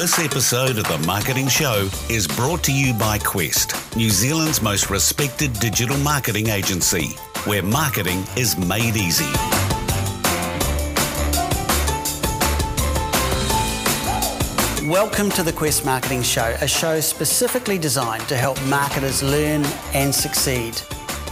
This 0.00 0.18
episode 0.18 0.78
of 0.78 0.84
The 0.84 0.96
Marketing 1.06 1.46
Show 1.46 1.86
is 2.08 2.26
brought 2.26 2.64
to 2.64 2.72
you 2.72 2.94
by 2.94 3.18
Quest, 3.18 3.74
New 3.94 4.08
Zealand's 4.08 4.62
most 4.62 4.88
respected 4.88 5.52
digital 5.60 5.98
marketing 5.98 6.48
agency, 6.48 7.08
where 7.44 7.62
marketing 7.62 8.24
is 8.34 8.56
made 8.56 8.96
easy. 8.96 9.30
Welcome 14.88 15.28
to 15.32 15.42
the 15.42 15.52
Quest 15.54 15.84
Marketing 15.84 16.22
Show, 16.22 16.56
a 16.62 16.66
show 16.66 16.98
specifically 17.00 17.76
designed 17.76 18.26
to 18.28 18.38
help 18.38 18.58
marketers 18.64 19.22
learn 19.22 19.66
and 19.92 20.14
succeed. 20.14 20.80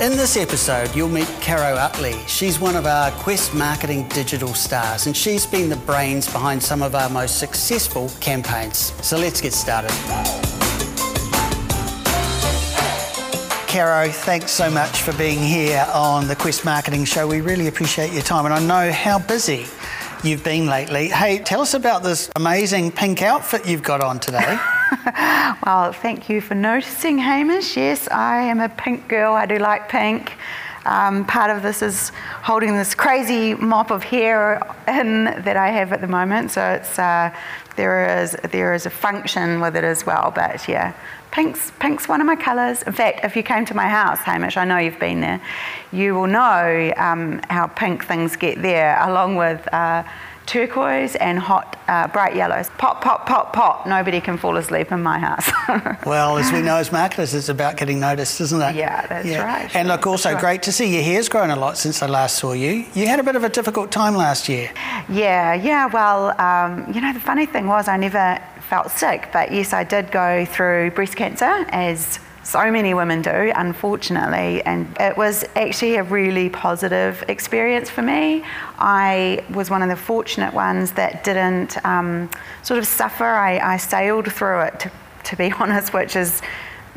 In 0.00 0.12
this 0.12 0.36
episode, 0.36 0.94
you'll 0.94 1.08
meet 1.08 1.26
Caro 1.40 1.76
Uttley. 1.76 2.16
She's 2.28 2.60
one 2.60 2.76
of 2.76 2.86
our 2.86 3.10
Quest 3.10 3.52
Marketing 3.52 4.06
digital 4.10 4.54
stars, 4.54 5.06
and 5.06 5.16
she's 5.16 5.44
been 5.44 5.68
the 5.68 5.74
brains 5.74 6.30
behind 6.30 6.62
some 6.62 6.82
of 6.82 6.94
our 6.94 7.10
most 7.10 7.40
successful 7.40 8.08
campaigns. 8.20 8.92
So 9.04 9.18
let's 9.18 9.40
get 9.40 9.52
started. 9.52 9.90
Caro, 13.66 14.08
thanks 14.12 14.52
so 14.52 14.70
much 14.70 15.02
for 15.02 15.12
being 15.14 15.40
here 15.40 15.84
on 15.92 16.28
the 16.28 16.36
Quest 16.36 16.64
Marketing 16.64 17.04
Show. 17.04 17.26
We 17.26 17.40
really 17.40 17.66
appreciate 17.66 18.12
your 18.12 18.22
time, 18.22 18.44
and 18.44 18.54
I 18.54 18.60
know 18.60 18.92
how 18.92 19.18
busy 19.18 19.66
you've 20.22 20.44
been 20.44 20.66
lately. 20.66 21.08
Hey, 21.08 21.40
tell 21.40 21.60
us 21.60 21.74
about 21.74 22.04
this 22.04 22.30
amazing 22.36 22.92
pink 22.92 23.20
outfit 23.20 23.66
you've 23.66 23.82
got 23.82 24.00
on 24.00 24.20
today. 24.20 24.60
well, 25.66 25.92
thank 25.92 26.28
you 26.28 26.40
for 26.40 26.54
noticing, 26.54 27.18
Hamish. 27.18 27.76
Yes, 27.76 28.08
I 28.08 28.42
am 28.42 28.60
a 28.60 28.68
pink 28.68 29.08
girl. 29.08 29.34
I 29.34 29.44
do 29.44 29.58
like 29.58 29.88
pink. 29.88 30.32
Um, 30.86 31.26
part 31.26 31.50
of 31.50 31.62
this 31.62 31.82
is 31.82 32.10
holding 32.42 32.74
this 32.74 32.94
crazy 32.94 33.54
mop 33.54 33.90
of 33.90 34.02
hair 34.02 34.62
in 34.86 35.24
that 35.24 35.56
I 35.56 35.68
have 35.68 35.92
at 35.92 36.00
the 36.00 36.06
moment. 36.06 36.52
So 36.52 36.62
it's 36.70 36.98
uh, 36.98 37.34
there 37.76 38.22
is 38.22 38.36
there 38.50 38.72
is 38.72 38.86
a 38.86 38.90
function 38.90 39.60
with 39.60 39.76
it 39.76 39.84
as 39.84 40.06
well. 40.06 40.32
But 40.34 40.66
yeah, 40.66 40.94
pink's 41.32 41.70
pink's 41.78 42.08
one 42.08 42.20
of 42.22 42.26
my 42.26 42.36
colours. 42.36 42.82
In 42.82 42.92
fact, 42.94 43.24
if 43.24 43.36
you 43.36 43.42
came 43.42 43.66
to 43.66 43.74
my 43.74 43.88
house, 43.88 44.20
Hamish, 44.20 44.56
I 44.56 44.64
know 44.64 44.78
you've 44.78 44.98
been 44.98 45.20
there, 45.20 45.42
you 45.92 46.14
will 46.14 46.28
know 46.28 46.92
um, 46.96 47.40
how 47.50 47.66
pink 47.66 48.06
things 48.06 48.36
get 48.36 48.62
there, 48.62 48.98
along 49.06 49.36
with. 49.36 49.66
Uh, 49.72 50.04
turquoise 50.48 51.14
and 51.16 51.38
hot 51.38 51.76
uh, 51.88 52.08
bright 52.08 52.34
yellows. 52.34 52.70
Pop, 52.78 53.02
pop, 53.02 53.26
pop, 53.26 53.52
pop. 53.52 53.86
Nobody 53.86 54.20
can 54.20 54.38
fall 54.38 54.56
asleep 54.56 54.90
in 54.90 55.02
my 55.02 55.18
house. 55.18 55.48
well, 56.06 56.38
as 56.38 56.50
we 56.50 56.62
know 56.62 56.76
as 56.76 56.90
marketers, 56.90 57.34
it's 57.34 57.50
about 57.50 57.76
getting 57.76 58.00
noticed, 58.00 58.40
isn't 58.40 58.60
it? 58.60 58.74
Yeah, 58.74 59.06
that's 59.06 59.26
yeah. 59.26 59.44
right. 59.44 59.76
And 59.76 59.86
look, 59.88 60.06
also 60.06 60.32
right. 60.32 60.40
great 60.40 60.62
to 60.64 60.72
see 60.72 60.92
your 60.92 61.02
hair's 61.02 61.28
grown 61.28 61.50
a 61.50 61.56
lot 61.56 61.76
since 61.76 62.02
I 62.02 62.06
last 62.06 62.38
saw 62.38 62.52
you. 62.52 62.86
You 62.94 63.06
had 63.06 63.20
a 63.20 63.22
bit 63.22 63.36
of 63.36 63.44
a 63.44 63.48
difficult 63.48 63.92
time 63.92 64.14
last 64.16 64.48
year. 64.48 64.70
Yeah, 65.08 65.54
yeah. 65.54 65.86
Well, 65.86 66.40
um, 66.40 66.92
you 66.92 67.00
know, 67.00 67.12
the 67.12 67.20
funny 67.20 67.46
thing 67.46 67.66
was 67.66 67.86
I 67.86 67.98
never 67.98 68.40
felt 68.60 68.90
sick, 68.90 69.28
but 69.32 69.52
yes, 69.52 69.72
I 69.72 69.84
did 69.84 70.10
go 70.10 70.46
through 70.46 70.92
breast 70.92 71.14
cancer 71.16 71.66
as 71.68 72.18
so 72.48 72.70
many 72.70 72.94
women 72.94 73.20
do, 73.20 73.52
unfortunately. 73.54 74.62
And 74.62 74.96
it 74.98 75.18
was 75.18 75.44
actually 75.54 75.96
a 75.96 76.02
really 76.02 76.48
positive 76.48 77.22
experience 77.28 77.90
for 77.90 78.00
me. 78.00 78.42
I 78.78 79.44
was 79.50 79.68
one 79.68 79.82
of 79.82 79.90
the 79.90 79.96
fortunate 79.96 80.54
ones 80.54 80.92
that 80.92 81.24
didn't 81.24 81.84
um, 81.84 82.30
sort 82.62 82.78
of 82.78 82.86
suffer. 82.86 83.26
I, 83.26 83.58
I 83.58 83.76
sailed 83.76 84.32
through 84.32 84.62
it, 84.62 84.80
to, 84.80 84.90
to, 85.24 85.36
be 85.36 85.52
honest, 85.58 85.92
which 85.92 86.16
is 86.16 86.40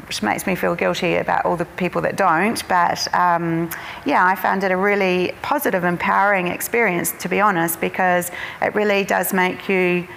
which 0.07 0.23
makes 0.23 0.47
me 0.47 0.55
feel 0.55 0.75
guilty 0.75 1.15
about 1.15 1.45
all 1.45 1.57
the 1.57 1.65
people 1.65 2.01
that 2.01 2.15
don't. 2.15 2.65
But 2.69 3.13
um, 3.13 3.69
yeah, 4.05 4.25
I 4.25 4.35
found 4.35 4.63
it 4.63 4.71
a 4.71 4.77
really 4.77 5.33
positive, 5.41 5.83
empowering 5.83 6.47
experience, 6.47 7.11
to 7.19 7.29
be 7.29 7.41
honest, 7.41 7.79
because 7.81 8.31
it 8.61 8.73
really 8.73 9.03
does 9.03 9.33
make 9.33 9.67
you, 9.67 10.07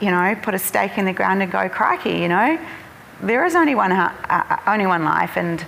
you 0.00 0.10
know, 0.10 0.34
put 0.42 0.54
a 0.54 0.58
stake 0.58 0.96
in 0.98 1.06
the 1.06 1.12
ground 1.12 1.42
and 1.42 1.50
go, 1.50 1.68
crikey, 1.68 2.18
you 2.18 2.28
know, 2.28 2.58
there 3.22 3.44
is 3.44 3.54
only 3.54 3.74
one, 3.74 3.92
uh, 3.92 4.12
uh, 4.28 4.70
only 4.70 4.86
one 4.86 5.04
life. 5.04 5.36
And, 5.36 5.64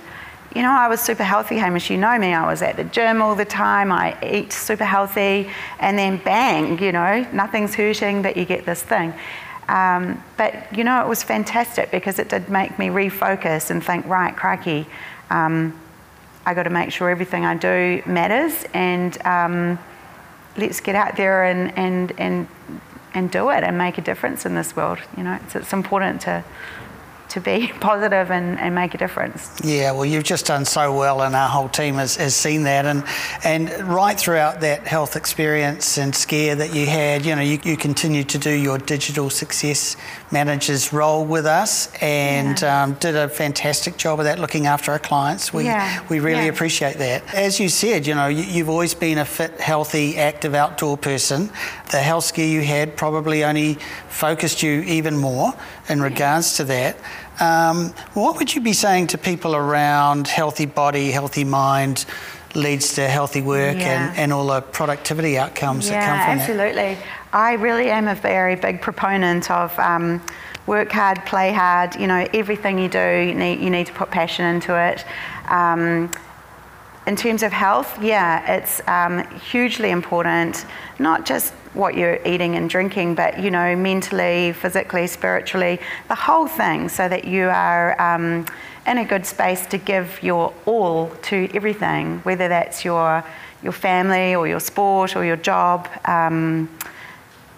you 0.53 0.61
know, 0.61 0.71
I 0.71 0.87
was 0.87 1.01
super 1.01 1.23
healthy, 1.23 1.57
Hamish. 1.57 1.89
You 1.89 1.97
know 1.97 2.17
me. 2.19 2.33
I 2.33 2.45
was 2.45 2.61
at 2.61 2.75
the 2.75 2.83
gym 2.83 3.21
all 3.21 3.35
the 3.35 3.45
time. 3.45 3.91
I 3.91 4.17
eat 4.23 4.51
super 4.51 4.85
healthy. 4.85 5.49
And 5.79 5.97
then 5.97 6.17
bang, 6.17 6.79
you 6.79 6.91
know, 6.91 7.25
nothing's 7.31 7.75
hurting, 7.75 8.21
but 8.21 8.37
you 8.37 8.45
get 8.45 8.65
this 8.65 8.83
thing. 8.83 9.13
Um, 9.67 10.23
but, 10.37 10.75
you 10.77 10.83
know, 10.83 11.01
it 11.01 11.07
was 11.07 11.23
fantastic 11.23 11.89
because 11.91 12.19
it 12.19 12.29
did 12.29 12.49
make 12.49 12.77
me 12.77 12.87
refocus 12.87 13.71
and 13.71 13.83
think, 13.83 14.05
right, 14.05 14.35
crikey, 14.35 14.85
um, 15.31 15.79
I 16.45 16.53
got 16.53 16.63
to 16.63 16.69
make 16.69 16.91
sure 16.91 17.09
everything 17.09 17.43
I 17.45 17.55
do 17.55 18.03
matters 18.05 18.65
and 18.73 19.19
um, 19.25 19.79
let's 20.57 20.79
get 20.79 20.93
out 20.93 21.15
there 21.17 21.45
and, 21.45 21.75
and, 21.75 22.13
and, 22.19 22.47
and 23.15 23.31
do 23.31 23.49
it 23.49 23.63
and 23.63 23.77
make 23.77 23.97
a 23.97 24.01
difference 24.01 24.45
in 24.45 24.53
this 24.53 24.75
world. 24.75 24.99
You 25.17 25.23
know, 25.23 25.39
it's, 25.43 25.55
it's 25.55 25.73
important 25.73 26.21
to 26.21 26.43
to 27.29 27.39
be 27.39 27.67
positive 27.79 28.31
and, 28.31 28.59
and 28.59 28.75
make 28.75 28.93
a 28.93 28.97
difference. 28.97 29.59
Yeah, 29.63 29.91
well, 29.91 30.05
you've 30.05 30.23
just 30.23 30.45
done 30.45 30.65
so 30.65 30.97
well, 30.97 31.21
and 31.21 31.35
our 31.35 31.49
whole 31.49 31.69
team 31.69 31.95
has, 31.95 32.15
has 32.15 32.35
seen 32.35 32.63
that. 32.63 32.85
And 32.85 33.03
and 33.43 33.69
right 33.87 34.17
throughout 34.17 34.61
that 34.61 34.87
health 34.87 35.15
experience 35.15 35.97
and 35.97 36.15
scare 36.15 36.55
that 36.55 36.73
you 36.73 36.85
had, 36.85 37.25
you 37.25 37.35
know, 37.35 37.41
you, 37.41 37.59
you 37.63 37.77
continued 37.77 38.29
to 38.29 38.37
do 38.37 38.51
your 38.51 38.77
digital 38.77 39.29
success 39.29 39.97
manager's 40.31 40.91
role 40.91 41.23
with 41.25 41.45
us 41.45 41.93
and 42.01 42.61
yeah. 42.61 42.83
um, 42.83 42.93
did 42.95 43.15
a 43.15 43.29
fantastic 43.29 43.97
job 43.97 44.19
of 44.19 44.25
that, 44.25 44.39
looking 44.39 44.65
after 44.65 44.91
our 44.91 44.99
clients. 44.99 45.53
We, 45.53 45.65
yeah. 45.65 46.05
we 46.09 46.19
really 46.19 46.45
yeah. 46.45 46.51
appreciate 46.51 46.97
that. 46.97 47.33
As 47.33 47.59
you 47.59 47.69
said, 47.69 48.07
you 48.07 48.15
know, 48.15 48.27
you, 48.27 48.43
you've 48.43 48.69
always 48.69 48.93
been 48.93 49.17
a 49.17 49.25
fit, 49.25 49.59
healthy, 49.59 50.17
active 50.17 50.55
outdoor 50.55 50.97
person. 50.97 51.49
The 51.91 51.99
health 51.99 52.25
scare 52.25 52.47
you 52.47 52.61
had 52.61 52.97
probably 52.97 53.43
only 53.43 53.75
focused 54.09 54.63
you 54.63 54.81
even 54.81 55.17
more 55.17 55.53
in 55.89 56.01
regards 56.01 56.57
to 56.57 56.63
that. 56.65 56.97
Um, 57.39 57.93
what 58.13 58.37
would 58.37 58.55
you 58.55 58.61
be 58.61 58.73
saying 58.73 59.07
to 59.07 59.17
people 59.17 59.55
around 59.55 60.27
healthy 60.27 60.65
body, 60.65 61.11
healthy 61.11 61.43
mind? 61.43 62.05
Leads 62.55 62.95
to 62.95 63.07
healthy 63.07 63.41
work 63.41 63.77
yeah. 63.77 64.09
and, 64.09 64.17
and 64.17 64.33
all 64.33 64.47
the 64.47 64.61
productivity 64.61 65.37
outcomes 65.37 65.87
yeah, 65.87 65.99
that 65.99 66.07
come 66.07 66.37
from 66.37 66.39
absolutely. 66.39 66.95
that. 66.95 67.03
I 67.33 67.53
really 67.53 67.89
am 67.89 68.07
a 68.07 68.15
very 68.15 68.55
big 68.55 68.81
proponent 68.81 69.51
of 69.51 69.77
um, 69.77 70.21
work 70.67 70.91
hard, 70.91 71.25
play 71.25 71.51
hard. 71.51 71.95
You 71.95 72.07
know, 72.07 72.27
everything 72.33 72.79
you 72.79 72.89
do, 72.89 73.17
you 73.19 73.35
need, 73.35 73.59
you 73.59 73.69
need 73.69 73.87
to 73.87 73.93
put 73.93 74.09
passion 74.09 74.45
into 74.45 74.75
it. 74.79 75.05
Um, 75.49 76.11
in 77.07 77.15
terms 77.15 77.43
of 77.43 77.51
health, 77.51 78.01
yeah, 78.01 78.57
it's 78.57 78.81
um, 78.87 79.23
hugely 79.39 79.91
important, 79.91 80.65
not 80.97 81.25
just 81.25 81.53
what 81.73 81.95
you're 81.95 82.19
eating 82.25 82.55
and 82.55 82.69
drinking, 82.69 83.15
but 83.15 83.39
you 83.39 83.51
know, 83.51 83.75
mentally, 83.75 84.53
physically, 84.53 85.05
spiritually, 85.05 85.79
the 86.07 86.15
whole 86.15 86.47
thing, 86.47 86.89
so 86.89 87.07
that 87.07 87.25
you 87.25 87.47
are 87.49 87.99
um, 88.01 88.45
in 88.87 88.97
a 88.97 89.05
good 89.05 89.25
space 89.25 89.65
to 89.67 89.77
give 89.77 90.21
your 90.21 90.53
all 90.65 91.09
to 91.23 91.49
everything, 91.53 92.19
whether 92.19 92.47
that's 92.47 92.85
your 92.85 93.23
your 93.63 93.73
family 93.73 94.35
or 94.35 94.47
your 94.47 94.59
sport 94.59 95.15
or 95.15 95.25
your 95.25 95.37
job. 95.37 95.89
Um, 96.05 96.69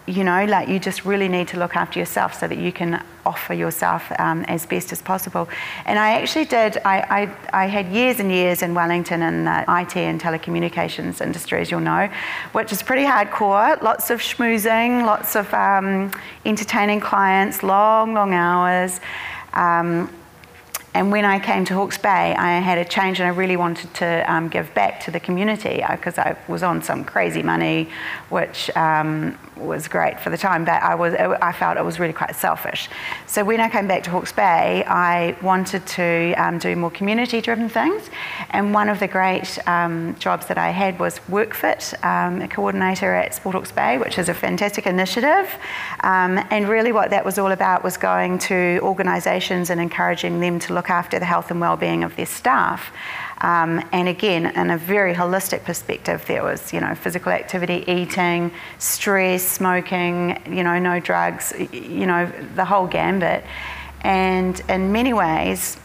you 0.07 0.23
know, 0.23 0.45
like 0.45 0.69
you 0.69 0.79
just 0.79 1.03
really 1.03 1.27
need 1.27 1.49
to 1.49 1.59
look 1.59 1.75
after 1.75 1.99
yourself 1.99 2.33
so 2.39 2.47
that 2.47 2.57
you 2.57 2.71
can 2.71 3.03
offer 3.25 3.53
yourself 3.53 4.09
um, 4.19 4.43
as 4.43 4.65
best 4.65 4.93
as 4.93 5.01
possible. 5.01 5.49
And 5.85 5.99
I 5.99 6.21
actually 6.21 6.45
did, 6.45 6.77
I, 6.85 7.29
I, 7.53 7.63
I, 7.63 7.65
had 7.65 7.87
years 7.87 8.21
and 8.21 8.31
years 8.31 8.61
in 8.61 8.73
Wellington 8.73 9.21
in 9.21 9.43
the 9.43 9.65
IT 9.67 9.97
and 9.97 10.19
telecommunications 10.19 11.19
industry, 11.19 11.59
as 11.59 11.69
you'll 11.69 11.81
know, 11.81 12.09
which 12.53 12.71
is 12.71 12.81
pretty 12.81 13.03
hardcore. 13.03 13.81
Lots 13.81 14.09
of 14.09 14.21
schmoozing, 14.21 15.05
lots 15.05 15.35
of 15.35 15.53
um, 15.53 16.09
entertaining 16.45 17.01
clients, 17.01 17.61
long, 17.61 18.13
long 18.13 18.33
hours. 18.33 19.01
Um, 19.53 20.09
and 20.97 21.11
when 21.11 21.25
I 21.25 21.37
came 21.37 21.63
to 21.65 21.75
Hawke's 21.75 21.99
Bay, 21.99 22.33
I 22.33 22.59
had 22.59 22.79
a 22.79 22.83
change 22.83 23.19
and 23.19 23.27
I 23.27 23.31
really 23.31 23.55
wanted 23.55 23.93
to 23.95 24.25
um, 24.33 24.47
give 24.47 24.73
back 24.73 24.99
to 25.01 25.11
the 25.11 25.19
community 25.19 25.83
because 25.91 26.17
uh, 26.17 26.21
I 26.23 26.51
was 26.51 26.63
on 26.63 26.81
some 26.81 27.05
crazy 27.05 27.43
money, 27.43 27.87
which 28.29 28.75
um, 28.75 29.37
was 29.55 29.87
great 29.87 30.19
for 30.19 30.31
the 30.31 30.37
time, 30.37 30.65
but 30.65 30.81
I, 30.81 30.95
was, 30.95 31.13
I 31.13 31.51
felt 31.51 31.77
it 31.77 31.85
was 31.85 31.99
really 31.99 32.13
quite 32.13 32.35
selfish. 32.35 32.89
So 33.27 33.43
when 33.43 33.59
I 33.59 33.69
came 33.69 33.87
back 33.87 34.01
to 34.03 34.09
Hawke's 34.09 34.31
Bay, 34.31 34.83
I 34.87 35.37
wanted 35.43 35.85
to 35.85 36.33
um, 36.33 36.57
do 36.57 36.75
more 36.75 36.89
community 36.89 37.41
driven 37.41 37.69
things. 37.69 38.09
And 38.49 38.73
one 38.73 38.89
of 38.89 38.99
the 38.99 39.07
great 39.07 39.59
um, 39.67 40.15
jobs 40.17 40.47
that 40.47 40.57
I 40.57 40.71
had 40.71 40.99
was 40.99 41.19
WorkFit, 41.29 41.93
um, 42.03 42.41
a 42.41 42.47
coordinator 42.47 43.13
at 43.13 43.35
Sport 43.35 43.55
Hawke's 43.55 43.71
Bay, 43.71 43.99
which 43.99 44.17
is 44.17 44.29
a 44.29 44.33
fantastic 44.33 44.87
initiative. 44.87 45.47
Um, 46.01 46.43
and 46.49 46.67
really, 46.67 46.91
what 46.91 47.11
that 47.11 47.23
was 47.23 47.37
all 47.37 47.51
about 47.51 47.83
was 47.83 47.97
going 47.97 48.39
to 48.39 48.79
organisations 48.81 49.69
and 49.69 49.79
encouraging 49.79 50.39
them 50.39 50.57
to 50.59 50.73
look 50.73 50.86
look 50.87 50.91
after 50.91 51.19
the 51.19 51.25
health 51.25 51.51
and 51.51 51.59
well-being 51.59 52.03
of 52.03 52.15
their 52.15 52.25
staff. 52.25 52.91
Um, 53.41 53.83
and 53.91 54.07
again, 54.07 54.45
in 54.45 54.69
a 54.69 54.77
very 54.77 55.13
holistic 55.13 55.63
perspective, 55.63 56.23
there 56.27 56.43
was, 56.43 56.73
you 56.73 56.79
know, 56.79 56.95
physical 56.95 57.31
activity, 57.31 57.83
eating, 57.87 58.51
stress, 58.79 59.43
smoking, 59.43 60.41
you 60.47 60.63
know, 60.63 60.79
no 60.79 60.99
drugs, 60.99 61.53
you 61.71 62.05
know, 62.05 62.31
the 62.55 62.65
whole 62.65 62.87
gambit. 62.87 63.43
And 64.01 64.61
in 64.69 64.91
many 64.91 65.13
ways, 65.13 65.77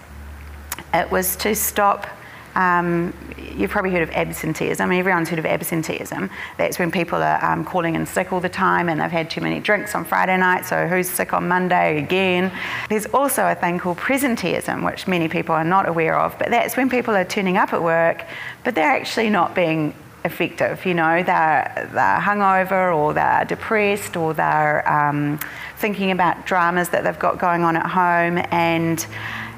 it 0.95 1.11
was 1.11 1.37
to 1.37 1.55
stop 1.55 2.07
um, 2.55 3.13
you've 3.57 3.71
probably 3.71 3.91
heard 3.91 4.03
of 4.03 4.11
absenteeism. 4.11 4.85
I 4.85 4.91
mean, 4.91 5.01
everyone's 5.01 5.29
heard 5.29 5.39
of 5.39 5.47
absenteeism. 5.47 6.31
That's 6.57 6.79
when 6.79 6.91
people 6.91 7.23
are 7.23 7.45
um, 7.45 7.65
calling 7.65 7.95
in 7.95 8.07
sick 8.07 8.33
all 8.33 8.41
the 8.41 8.49
time 8.49 8.89
and 8.89 9.01
they've 9.01 9.11
had 9.11 9.31
too 9.31 9.41
many 9.41 9.61
drinks 9.61 9.95
on 9.95 10.05
Friday 10.05 10.37
night, 10.37 10.65
so 10.65 10.87
who's 10.87 11.09
sick 11.09 11.33
on 11.33 11.49
Monday 11.49 11.99
again? 11.99 12.53
There's 12.89 13.07
also 13.07 13.47
a 13.47 13.55
thing 13.55 13.79
called 13.79 13.99
presenteeism, 13.99 14.85
which 14.85 15.07
many 15.07 15.29
people 15.29 15.55
are 15.55 15.65
not 15.65 15.89
aware 15.89 16.19
of, 16.19 16.39
but 16.39 16.51
that's 16.51 16.77
when 16.77 16.89
people 16.91 17.15
are 17.15 17.25
turning 17.25 17.57
up 17.57 17.73
at 17.73 17.83
work, 17.83 18.25
but 18.65 18.75
they're 18.75 18.91
actually 18.91 19.31
not 19.31 19.55
being 19.55 19.95
effective. 20.25 20.85
You 20.87 20.95
know, 20.95 21.23
they're, 21.23 21.89
they're 21.93 22.19
hungover 22.19 22.97
or 22.97 23.13
they're 23.13 23.45
depressed 23.45 24.17
or 24.17 24.35
they're 24.35 24.89
um, 24.91 25.39
thinking 25.77 26.11
about 26.11 26.47
dramas 26.47 26.91
that 26.91 27.05
they've 27.05 27.19
got 27.19 27.39
going 27.39 27.63
on 27.65 27.77
at 27.77 27.87
home 27.87 28.45
and 28.51 29.05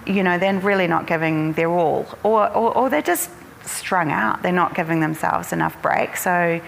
you 0.06 0.22
know, 0.22 0.38
they're 0.38 0.58
really 0.58 0.86
not 0.86 1.06
giving 1.06 1.52
their 1.54 1.70
all, 1.70 2.06
or, 2.22 2.48
or, 2.50 2.76
or, 2.76 2.90
they're 2.90 3.02
just 3.02 3.30
strung 3.64 4.10
out. 4.10 4.42
They're 4.42 4.52
not 4.52 4.74
giving 4.74 5.00
themselves 5.00 5.52
enough 5.52 5.80
break. 5.82 6.16
So 6.16 6.60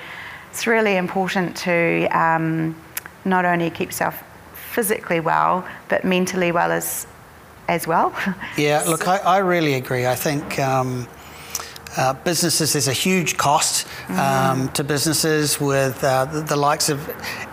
it's 0.51 0.67
really 0.67 0.97
important 0.97 1.57
to 1.59 2.07
um, 2.09 2.75
not 3.25 3.45
only 3.45 3.71
keep 3.71 3.89
yourself 3.89 4.23
physically 4.55 5.21
well, 5.21 5.67
but 5.89 6.05
mentally 6.05 6.53
well 6.53 6.73
as 6.73 7.07
as 7.69 7.87
well. 7.87 8.15
Yeah, 8.57 8.85
look, 8.87 9.09
I, 9.09 9.17
I 9.19 9.39
really 9.39 9.75
agree. 9.75 10.07
I 10.07 10.15
think. 10.15 10.59
Um, 10.59 11.09
uh, 11.97 12.13
businesses, 12.13 12.73
there's 12.73 12.89
a 12.89 12.93
huge 12.93 13.37
cost 13.37 13.87
um, 14.09 14.17
mm-hmm. 14.17 14.73
to 14.73 14.85
businesses 14.85 15.61
with 15.61 16.03
uh, 16.05 16.25
the, 16.27 16.41
the, 16.43 16.57
likes 16.57 16.89
of 16.89 17.09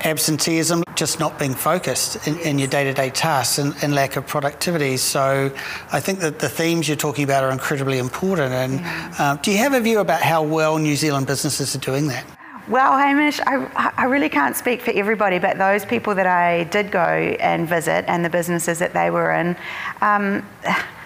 absenteeism, 0.06 0.84
just 0.96 1.20
not 1.20 1.40
being 1.40 1.54
focused 1.54 2.28
in, 2.28 2.38
in 2.40 2.60
your 2.60 2.68
day 2.68 2.84
to 2.84 2.94
day 2.94 3.10
tasks 3.10 3.58
and, 3.58 3.74
and, 3.82 3.94
lack 3.96 4.16
of 4.16 4.28
productivity. 4.28 4.98
So 4.98 5.52
I 5.92 6.00
think 6.00 6.20
that 6.20 6.40
the 6.40 6.50
themes 6.50 6.88
you're 6.88 6.98
talking 6.98 7.24
about 7.24 7.44
are 7.44 7.52
incredibly 7.52 8.00
important. 8.00 8.54
And 8.54 8.82
uh, 9.20 9.38
do 9.38 9.52
you 9.52 9.58
have 9.58 9.74
a 9.74 9.80
view 9.80 10.00
about 10.00 10.22
how 10.22 10.44
well 10.44 10.78
New 10.78 10.96
Zealand 10.96 11.28
businesses 11.28 11.76
are 11.76 11.80
doing 11.80 12.08
that? 12.08 12.26
Well, 12.70 12.98
Hamish, 12.98 13.42
I, 13.42 13.92
I, 13.98 14.06
really 14.06 14.30
can't 14.30 14.56
speak 14.56 14.82
for 14.82 14.92
everybody, 14.92 15.38
but 15.38 15.58
those 15.58 15.84
people 15.84 16.16
that 16.16 16.28
I 16.28 16.64
did 16.66 16.92
go 16.92 17.02
and 17.02 17.68
visit 17.68 18.06
and 18.08 18.24
the 18.24 18.30
businesses 18.30 18.80
that 18.80 18.94
they 18.94 19.10
were 19.10 19.34
in, 19.34 19.58
um, 20.00 20.48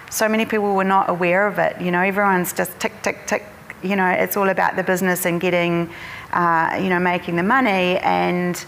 so 0.09 0.27
many 0.27 0.45
people 0.45 0.74
were 0.74 0.83
not 0.83 1.09
aware 1.09 1.48
of 1.48 1.59
it. 1.59 1.80
You 1.81 1.92
know, 1.92 2.01
everyone's 2.01 2.54
just 2.54 2.77
tick, 2.80 2.94
tick, 3.01 3.27
tick. 3.27 3.45
You 3.83 3.95
know, 3.95 4.07
it's 4.07 4.38
all 4.38 4.50
about 4.50 4.75
the 4.75 4.83
business 4.83 5.25
and 5.25 5.39
getting, 5.39 5.89
uh, 6.31 6.80
you 6.81 6.89
know, 6.89 7.00
making 7.00 7.36
the 7.36 7.44
money. 7.44 7.98
And 8.00 8.63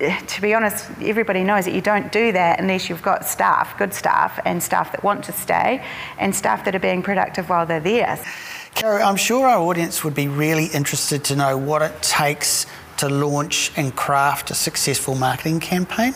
eh, 0.00 0.18
to 0.18 0.40
be 0.40 0.54
honest, 0.54 0.90
everybody 1.02 1.44
knows 1.44 1.64
that 1.66 1.74
you 1.74 1.82
don't 1.82 2.10
do 2.12 2.32
that 2.32 2.60
unless 2.60 2.88
you've 2.88 3.02
got 3.02 3.26
staff, 3.26 3.76
good 3.76 3.92
staff, 3.92 4.40
and 4.44 4.62
staff 4.62 4.92
that 4.92 5.02
want 5.02 5.24
to 5.24 5.32
stay, 5.32 5.84
and 6.18 6.34
staff 6.34 6.64
that 6.64 6.74
are 6.74 6.80
being 6.80 7.02
productive 7.02 7.48
while 7.50 7.66
they're 7.66 7.80
there. 7.80 8.18
Caro, 8.74 9.02
I'm 9.02 9.16
sure 9.16 9.46
our 9.46 9.58
audience 9.58 10.04
would 10.04 10.14
be 10.14 10.28
really 10.28 10.66
interested 10.66 11.24
to 11.24 11.36
know 11.36 11.58
what 11.58 11.82
it 11.82 12.00
takes 12.00 12.66
to 12.98 13.08
launch 13.08 13.72
and 13.76 13.94
craft 13.94 14.50
a 14.50 14.54
successful 14.54 15.14
marketing 15.14 15.60
campaign. 15.60 16.14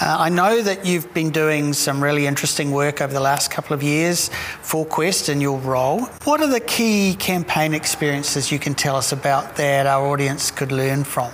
Uh, 0.00 0.16
I 0.18 0.28
know 0.28 0.62
that 0.62 0.84
you've 0.84 1.12
been 1.14 1.30
doing 1.30 1.72
some 1.72 2.02
really 2.02 2.26
interesting 2.26 2.70
work 2.70 3.00
over 3.00 3.12
the 3.12 3.20
last 3.20 3.50
couple 3.50 3.74
of 3.74 3.82
years 3.82 4.28
for 4.60 4.84
Quest 4.84 5.28
in 5.28 5.40
your 5.40 5.58
role. 5.58 6.00
What 6.24 6.40
are 6.40 6.48
the 6.48 6.60
key 6.60 7.16
campaign 7.18 7.74
experiences 7.74 8.52
you 8.52 8.58
can 8.58 8.74
tell 8.74 8.96
us 8.96 9.12
about 9.12 9.56
that 9.56 9.86
our 9.86 10.06
audience 10.06 10.50
could 10.50 10.72
learn 10.72 11.04
from? 11.04 11.32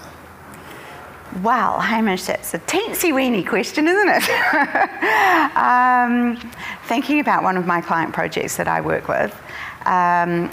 Wow, 1.41 1.79
Hamish, 1.79 2.25
that's 2.25 2.53
a 2.53 2.59
teensy 2.59 3.15
weeny 3.15 3.43
question, 3.43 3.89
isn't 3.89 4.09
it? 4.09 4.29
um, 5.57 6.37
thinking 6.85 7.21
about 7.21 7.43
one 7.43 7.57
of 7.57 7.67
my 7.67 7.81
client 7.81 8.13
projects 8.13 8.59
that 8.59 8.69
I 8.69 8.83
work 8.83 9.09
with, 9.09 9.35
um, 9.87 10.51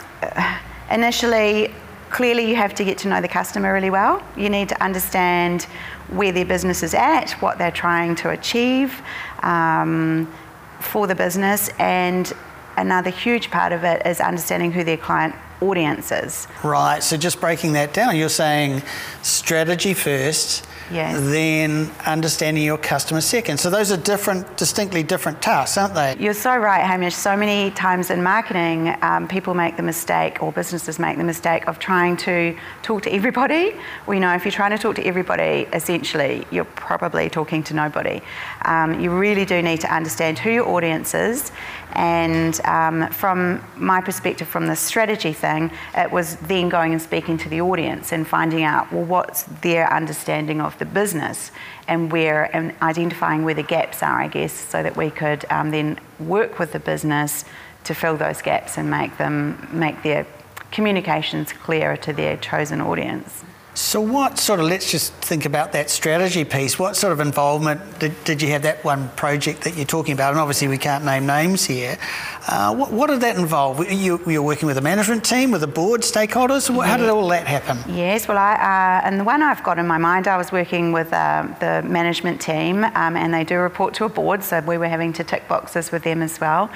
initially 0.89 1.73
Clearly, 2.09 2.49
you 2.49 2.55
have 2.55 2.73
to 2.75 2.83
get 2.83 2.97
to 2.99 3.07
know 3.07 3.21
the 3.21 3.27
customer 3.27 3.71
really 3.71 3.89
well. 3.89 4.23
You 4.35 4.49
need 4.49 4.69
to 4.69 4.83
understand 4.83 5.63
where 6.09 6.31
their 6.31 6.45
business 6.45 6.81
is 6.81 6.93
at, 6.93 7.31
what 7.33 7.57
they're 7.57 7.71
trying 7.71 8.15
to 8.15 8.31
achieve 8.31 9.01
um, 9.43 10.31
for 10.79 11.07
the 11.07 11.15
business, 11.15 11.69
and 11.79 12.33
another 12.77 13.09
huge 13.09 13.51
part 13.51 13.73
of 13.73 13.83
it 13.83 14.05
is 14.05 14.19
understanding 14.19 14.71
who 14.71 14.83
their 14.83 14.97
client 14.97 15.35
audience 15.61 16.11
is. 16.11 16.47
Right, 16.63 17.03
so 17.03 17.17
just 17.17 17.39
breaking 17.39 17.73
that 17.73 17.93
down, 17.93 18.15
you're 18.15 18.29
saying 18.29 18.81
strategy 19.21 19.93
first, 19.93 20.65
Yes. 20.91 21.19
then 21.21 21.91
understanding 22.05 22.63
your 22.63 22.77
customer 22.77 23.21
second. 23.21 23.59
So 23.59 23.69
those 23.69 23.91
are 23.91 23.97
different, 23.97 24.57
distinctly 24.57 25.03
different 25.03 25.41
tasks, 25.41 25.77
aren't 25.77 25.93
they? 25.93 26.15
You're 26.19 26.33
so 26.33 26.57
right, 26.57 26.83
Hamish. 26.85 27.15
So 27.15 27.35
many 27.35 27.71
times 27.71 28.09
in 28.09 28.23
marketing, 28.23 28.95
um, 29.01 29.27
people 29.27 29.53
make 29.53 29.77
the 29.77 29.83
mistake, 29.83 30.41
or 30.41 30.51
businesses 30.51 30.99
make 30.99 31.17
the 31.17 31.23
mistake 31.23 31.67
of 31.67 31.79
trying 31.79 32.17
to 32.17 32.57
talk 32.81 33.03
to 33.03 33.13
everybody. 33.13 33.75
We 34.07 34.19
know 34.19 34.33
if 34.33 34.45
you're 34.45 34.51
trying 34.51 34.71
to 34.71 34.77
talk 34.77 34.95
to 34.95 35.05
everybody, 35.05 35.67
essentially, 35.73 36.45
you're 36.51 36.65
probably 36.65 37.29
talking 37.29 37.63
to 37.63 37.73
nobody. 37.73 38.21
Um, 38.65 38.99
you 38.99 39.11
really 39.11 39.45
do 39.45 39.61
need 39.61 39.81
to 39.81 39.93
understand 39.93 40.39
who 40.39 40.49
your 40.49 40.67
audience 40.67 41.13
is 41.13 41.51
and 41.93 42.59
um, 42.65 43.09
from 43.09 43.63
my 43.75 44.01
perspective, 44.01 44.47
from 44.47 44.67
the 44.67 44.75
strategy 44.75 45.33
thing, 45.33 45.71
it 45.95 46.11
was 46.11 46.35
then 46.37 46.69
going 46.69 46.93
and 46.93 47.01
speaking 47.01 47.37
to 47.39 47.49
the 47.49 47.61
audience 47.61 48.11
and 48.11 48.27
finding 48.27 48.63
out, 48.63 48.91
well, 48.91 49.03
what's 49.03 49.43
their 49.61 49.91
understanding 49.91 50.61
of 50.61 50.77
the 50.77 50.85
business 50.85 51.51
and 51.87 52.11
where, 52.11 52.55
and 52.55 52.75
identifying 52.81 53.43
where 53.43 53.55
the 53.55 53.63
gaps 53.63 54.03
are, 54.03 54.21
I 54.21 54.27
guess, 54.27 54.53
so 54.53 54.83
that 54.83 54.95
we 54.95 55.09
could 55.09 55.45
um, 55.49 55.71
then 55.71 55.99
work 56.19 56.59
with 56.59 56.73
the 56.73 56.79
business 56.79 57.45
to 57.85 57.95
fill 57.95 58.17
those 58.17 58.41
gaps 58.41 58.77
and 58.77 58.89
make 58.89 59.17
them, 59.17 59.67
make 59.71 60.03
their 60.03 60.27
communications 60.71 61.51
clearer 61.53 61.97
to 61.97 62.13
their 62.13 62.37
chosen 62.37 62.81
audience. 62.81 63.43
So, 63.79 64.01
what 64.01 64.37
sort 64.37 64.59
of, 64.59 64.65
let's 64.65 64.91
just 64.91 65.13
think 65.13 65.45
about 65.45 65.71
that 65.71 65.89
strategy 65.89 66.43
piece. 66.43 66.77
What 66.77 66.97
sort 66.97 67.13
of 67.13 67.21
involvement 67.21 67.97
did, 67.97 68.13
did 68.25 68.41
you 68.41 68.49
have 68.49 68.63
that 68.63 68.83
one 68.83 69.07
project 69.15 69.61
that 69.61 69.77
you're 69.77 69.85
talking 69.85 70.11
about? 70.11 70.31
And 70.31 70.39
obviously, 70.39 70.67
we 70.67 70.77
can't 70.77 71.05
name 71.05 71.25
names 71.25 71.63
here. 71.63 71.97
Uh, 72.45 72.75
what, 72.75 72.91
what, 72.91 73.09
did 73.09 73.21
that 73.21 73.37
involve? 73.37 73.89
You, 73.89 74.17
were 74.17 74.31
you 74.33 74.43
working 74.43 74.67
with 74.67 74.77
a 74.77 74.81
management 74.81 75.23
team, 75.23 75.51
with 75.51 75.63
a 75.63 75.67
board, 75.67 76.01
stakeholders? 76.01 76.67
How 76.85 76.97
did 76.97 77.07
all 77.07 77.29
that 77.29 77.47
happen? 77.47 77.77
Yes, 77.95 78.27
well, 78.27 78.37
I, 78.37 78.55
uh, 78.55 79.07
and 79.07 79.17
the 79.17 79.23
one 79.23 79.41
I've 79.41 79.63
got 79.63 79.79
in 79.79 79.87
my 79.87 79.97
mind, 79.97 80.27
I 80.27 80.35
was 80.35 80.51
working 80.51 80.91
with 80.91 81.13
uh, 81.13 81.47
the 81.61 81.81
management 81.87 82.41
team, 82.41 82.83
um, 82.83 83.15
and 83.15 83.33
they 83.33 83.45
do 83.45 83.59
report 83.59 83.93
to 83.95 84.03
a 84.03 84.09
board, 84.09 84.43
so 84.43 84.59
we 84.59 84.77
were 84.77 84.89
having 84.89 85.13
to 85.13 85.23
tick 85.23 85.47
boxes 85.47 85.89
with 85.89 86.03
them 86.03 86.21
as 86.21 86.37
well. 86.41 86.69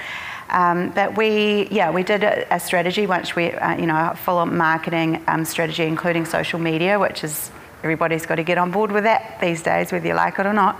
Um, 0.53 0.91
but 0.91 1.17
we, 1.17 1.67
yeah, 1.69 1.89
we 1.89 2.03
did 2.03 2.23
a, 2.23 2.53
a 2.53 2.59
strategy 2.59 3.07
once 3.07 3.35
we, 3.35 3.51
uh, 3.51 3.75
you 3.75 3.87
know, 3.87 4.11
a 4.11 4.15
full 4.15 4.45
marketing 4.45 5.23
um, 5.27 5.45
strategy, 5.45 5.83
including 5.83 6.25
social 6.25 6.59
media, 6.59 6.99
which 6.99 7.23
is 7.23 7.51
everybody's 7.83 8.25
got 8.25 8.35
to 8.35 8.43
get 8.43 8.57
on 8.57 8.71
board 8.71 8.91
with 8.91 9.03
that 9.03 9.39
these 9.41 9.63
days, 9.63 9.91
whether 9.91 10.07
you 10.07 10.13
like 10.13 10.37
it 10.39 10.45
or 10.45 10.53
not. 10.53 10.79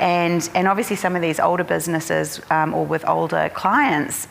And, 0.00 0.48
and 0.54 0.66
obviously, 0.66 0.96
some 0.96 1.14
of 1.14 1.22
these 1.22 1.38
older 1.38 1.64
businesses 1.64 2.40
um, 2.50 2.74
or 2.74 2.84
with 2.84 3.06
older 3.08 3.50
clients 3.54 4.26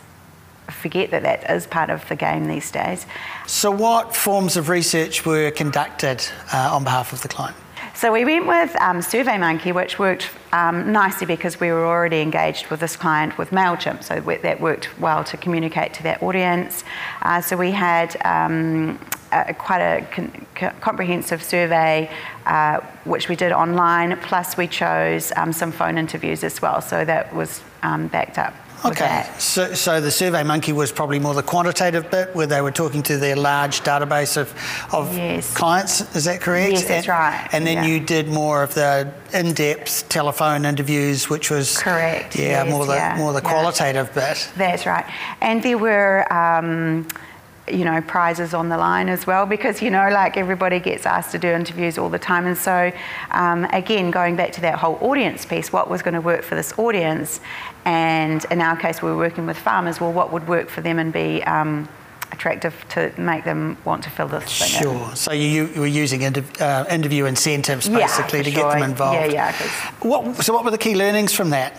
forget 0.69 1.11
that 1.11 1.23
that 1.23 1.49
is 1.49 1.67
part 1.67 1.89
of 1.89 2.07
the 2.09 2.15
game 2.15 2.47
these 2.47 2.71
days. 2.71 3.05
So, 3.47 3.71
what 3.71 4.15
forms 4.15 4.57
of 4.57 4.69
research 4.69 5.25
were 5.25 5.51
conducted 5.51 6.25
uh, 6.51 6.69
on 6.73 6.83
behalf 6.83 7.13
of 7.13 7.21
the 7.21 7.27
client? 7.27 7.55
So 8.03 8.11
we 8.11 8.25
went 8.25 8.47
with 8.47 8.75
um, 8.81 8.97
SurveyMonkey, 8.97 9.73
which 9.73 9.97
worked 9.97 10.29
um, 10.51 10.91
nicely 10.91 11.25
because 11.25 11.61
we 11.61 11.71
were 11.71 11.85
already 11.85 12.19
engaged 12.19 12.67
with 12.67 12.81
this 12.81 12.97
client 12.97 13.37
with 13.37 13.51
MailChimp, 13.51 14.03
so 14.03 14.19
that 14.19 14.59
worked 14.59 14.99
well 14.99 15.23
to 15.23 15.37
communicate 15.37 15.93
to 15.93 16.03
that 16.03 16.21
audience. 16.21 16.83
Uh, 17.21 17.39
so 17.39 17.55
we 17.55 17.71
had 17.71 18.17
um, 18.25 18.99
a, 19.31 19.53
quite 19.53 19.79
a 19.79 20.05
con- 20.11 20.75
comprehensive 20.81 21.41
survey, 21.41 22.11
uh, 22.45 22.81
which 23.05 23.29
we 23.29 23.37
did 23.37 23.53
online, 23.53 24.17
plus 24.17 24.57
we 24.57 24.67
chose 24.67 25.31
um, 25.37 25.53
some 25.53 25.71
phone 25.71 25.97
interviews 25.97 26.43
as 26.43 26.61
well, 26.61 26.81
so 26.81 27.05
that 27.05 27.33
was 27.33 27.61
um, 27.83 28.07
backed 28.07 28.37
up. 28.37 28.53
Okay, 28.85 29.29
so, 29.37 29.73
so 29.73 30.01
the 30.01 30.09
SurveyMonkey 30.09 30.73
was 30.73 30.91
probably 30.91 31.19
more 31.19 31.33
the 31.33 31.43
quantitative 31.43 32.11
bit 32.11 32.35
where 32.35 32.47
they 32.47 32.61
were 32.61 32.71
talking 32.71 33.01
to 33.03 33.17
their 33.17 33.35
large 33.35 33.81
database 33.81 34.35
of, 34.35 34.53
of 34.93 35.15
yes. 35.15 35.53
clients, 35.53 36.15
is 36.15 36.25
that 36.25 36.41
correct? 36.41 36.73
Yes, 36.73 36.87
that's 36.87 37.07
and, 37.07 37.17
right. 37.17 37.49
And 37.53 37.65
then 37.65 37.77
yeah. 37.77 37.85
you 37.85 37.99
did 37.99 38.27
more 38.27 38.61
of 38.61 38.73
the 38.73 39.13
in-depth 39.33 40.09
telephone 40.09 40.65
interviews, 40.65 41.29
which 41.29 41.49
was 41.49 41.77
correct. 41.77 42.35
Yeah, 42.35 42.63
yes, 42.63 42.71
more 42.71 42.85
the 42.85 42.95
yeah, 42.95 43.15
more 43.17 43.31
the 43.31 43.41
yeah. 43.41 43.49
qualitative 43.49 44.13
bit. 44.13 44.51
That's 44.57 44.85
right. 44.85 45.05
And 45.41 45.63
there 45.63 45.77
were. 45.77 46.31
Um, 46.33 47.07
you 47.67 47.85
know, 47.85 48.01
prizes 48.01 48.53
on 48.53 48.69
the 48.69 48.77
line 48.77 49.07
as 49.07 49.25
well 49.25 49.45
because, 49.45 49.81
you 49.81 49.89
know, 49.89 50.09
like 50.09 50.35
everybody 50.35 50.79
gets 50.79 51.05
asked 51.05 51.31
to 51.31 51.39
do 51.39 51.47
interviews 51.47 51.97
all 51.97 52.09
the 52.09 52.19
time. 52.19 52.45
And 52.45 52.57
so, 52.57 52.91
um, 53.31 53.65
again, 53.65 54.11
going 54.11 54.35
back 54.35 54.51
to 54.53 54.61
that 54.61 54.75
whole 54.75 54.97
audience 55.01 55.45
piece, 55.45 55.71
what 55.71 55.89
was 55.89 56.01
going 56.01 56.13
to 56.13 56.21
work 56.21 56.43
for 56.43 56.55
this 56.55 56.77
audience? 56.77 57.39
And 57.85 58.45
in 58.51 58.59
our 58.59 58.75
case, 58.75 59.01
we 59.01 59.09
were 59.09 59.17
working 59.17 59.45
with 59.45 59.57
farmers. 59.57 60.01
Well, 60.01 60.11
what 60.11 60.31
would 60.33 60.47
work 60.47 60.69
for 60.69 60.81
them 60.81 60.99
and 60.99 61.13
be 61.13 61.41
um, 61.43 61.87
attractive 62.33 62.85
to 62.89 63.13
make 63.17 63.45
them 63.45 63.77
want 63.85 64.03
to 64.03 64.09
fill 64.09 64.27
this 64.27 64.43
thing 64.43 64.81
Sure. 64.81 65.09
In. 65.09 65.15
So 65.15 65.31
you, 65.31 65.67
you 65.67 65.79
were 65.79 65.87
using 65.87 66.21
interv- 66.21 66.61
uh, 66.61 66.85
interview 66.89 67.25
incentives 67.25 67.87
basically 67.87 68.39
yeah, 68.39 68.43
to 68.43 68.51
sure. 68.51 68.63
get 68.63 68.73
them 68.73 68.89
involved. 68.89 69.31
Yeah, 69.31 69.53
yeah. 69.53 69.69
What, 70.01 70.43
so 70.43 70.53
what 70.53 70.65
were 70.65 70.71
the 70.71 70.77
key 70.77 70.95
learnings 70.95 71.31
from 71.33 71.51
that? 71.51 71.77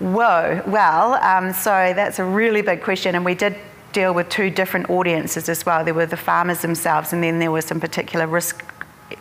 Whoa, 0.00 0.62
well, 0.66 1.14
um, 1.14 1.52
so 1.52 1.92
that's 1.94 2.18
a 2.18 2.24
really 2.24 2.62
big 2.62 2.82
question, 2.82 3.14
and 3.14 3.22
we 3.22 3.34
did 3.34 3.54
deal 3.92 4.14
with 4.14 4.28
two 4.28 4.50
different 4.50 4.90
audiences 4.90 5.48
as 5.48 5.66
well. 5.66 5.84
There 5.84 5.94
were 5.94 6.06
the 6.06 6.16
farmers 6.16 6.62
themselves, 6.62 7.12
and 7.12 7.22
then 7.22 7.38
there 7.38 7.50
were 7.50 7.62
some 7.62 7.80
particular 7.80 8.26
risk 8.26 8.64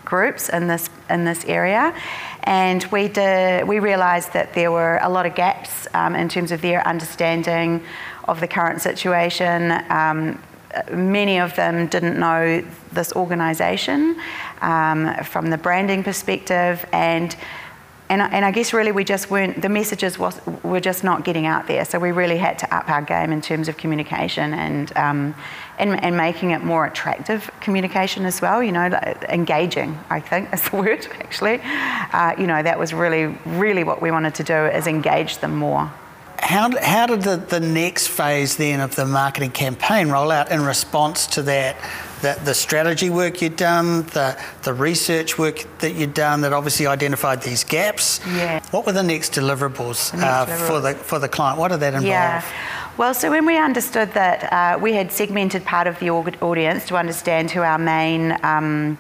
groups 0.06 0.50
in 0.50 0.68
this 0.68 0.90
in 1.10 1.26
this 1.26 1.46
area, 1.46 1.96
and 2.44 2.84
we 2.92 3.08
did 3.08 3.68
we 3.68 3.80
realised 3.80 4.34
that 4.34 4.54
there 4.54 4.72
were 4.72 5.00
a 5.02 5.10
lot 5.10 5.26
of 5.26 5.36
gaps 5.36 5.88
um, 5.94 6.16
in 6.16 6.30
terms 6.30 6.52
of 6.52 6.62
their 6.62 6.88
understanding 6.88 7.84
of 8.28 8.40
the 8.40 8.48
current 8.48 8.82
situation. 8.82 9.72
Um, 9.90 10.42
many 10.92 11.40
of 11.40 11.56
them 11.56 11.88
didn't 11.88 12.20
know 12.20 12.64
this 12.92 13.12
organisation 13.14 14.20
um, 14.62 15.14
from 15.24 15.50
the 15.50 15.58
branding 15.58 16.04
perspective, 16.04 16.86
and 16.94 17.36
and, 18.10 18.24
and 18.24 18.44
I 18.44 18.50
guess 18.52 18.74
really 18.74 18.92
we 18.92 19.04
just 19.04 19.30
weren't, 19.30 19.62
the 19.62 19.70
messages 19.70 20.18
was, 20.18 20.42
were 20.64 20.80
just 20.80 21.04
not 21.04 21.24
getting 21.24 21.46
out 21.46 21.68
there. 21.68 21.86
So 21.86 22.00
we 22.00 22.12
really 22.12 22.38
had 22.38 22.58
to 22.60 22.76
up 22.76 22.90
our 22.90 23.04
game 23.04 23.32
in 23.32 23.40
terms 23.40 23.68
of 23.68 23.78
communication 23.78 24.54
and, 24.54 24.92
um, 24.98 25.36
and, 25.78 26.04
and, 26.04 26.18
making 26.18 26.52
it 26.52 26.64
more 26.64 26.88
attractive 26.88 27.52
communication 27.62 28.26
as 28.26 28.42
well, 28.42 28.64
you 28.64 28.72
know, 28.72 28.88
engaging, 29.30 29.98
I 30.10 30.20
think 30.20 30.52
is 30.52 30.68
the 30.68 30.78
word 30.84 31.08
actually. 31.20 31.62
Uh, 31.64 32.34
you 32.38 32.48
know, 32.48 32.64
that 32.64 32.80
was 32.80 32.96
really, 32.96 33.28
really 33.46 33.84
what 33.84 34.02
we 34.02 34.10
wanted 34.10 34.34
to 34.36 34.44
do 34.44 34.66
is 34.66 34.88
engage 34.88 35.38
them 35.38 35.56
more. 35.56 35.92
How, 36.50 36.76
how 36.82 37.06
did 37.06 37.22
the, 37.22 37.36
the 37.36 37.60
next 37.60 38.08
phase 38.08 38.58
then 38.58 38.80
of 38.80 38.96
the 38.96 39.06
marketing 39.06 39.52
campaign 39.52 40.10
roll 40.10 40.32
out 40.32 40.50
in 40.52 40.64
response 40.64 41.28
to 41.28 41.44
that 41.44 41.78
the, 42.24 42.42
the 42.44 42.56
strategy 42.56 43.12
work 43.12 43.40
you'd 43.44 43.56
done, 43.56 44.02
the, 44.08 44.36
the 44.64 44.74
research 44.74 45.38
work 45.38 45.64
that 45.78 45.92
you'd 45.92 46.16
done 46.16 46.42
that 46.42 46.52
obviously 46.52 46.88
identified 46.88 47.44
these 47.44 47.64
gaps. 47.64 48.20
Yeah. 48.26 48.66
What 48.72 48.88
were 48.88 48.94
the 48.94 49.04
next 49.04 49.34
deliverables, 49.34 50.12
next 50.12 50.24
uh, 50.24 50.46
deliverables. 50.48 50.68
for, 50.68 50.80
the, 50.80 50.94
for 50.96 51.20
the 51.20 51.30
client? 51.30 51.60
What 51.60 51.68
did 51.68 51.82
that 51.82 51.94
involve? 51.94 52.06
Yeah. 52.06 52.44
Well, 52.98 53.14
so 53.14 53.30
when 53.30 53.46
we 53.46 53.56
understood 53.60 54.12
that 54.14 54.52
uh, 54.52 54.80
we 54.80 54.94
had 54.94 55.12
segmented 55.12 55.66
part 55.66 55.86
of 55.86 56.00
the 56.00 56.10
audience 56.10 56.84
to 56.88 56.98
understand 56.98 57.52
who 57.52 57.62
our 57.62 57.78
main 57.78 58.36
um, 58.42 58.98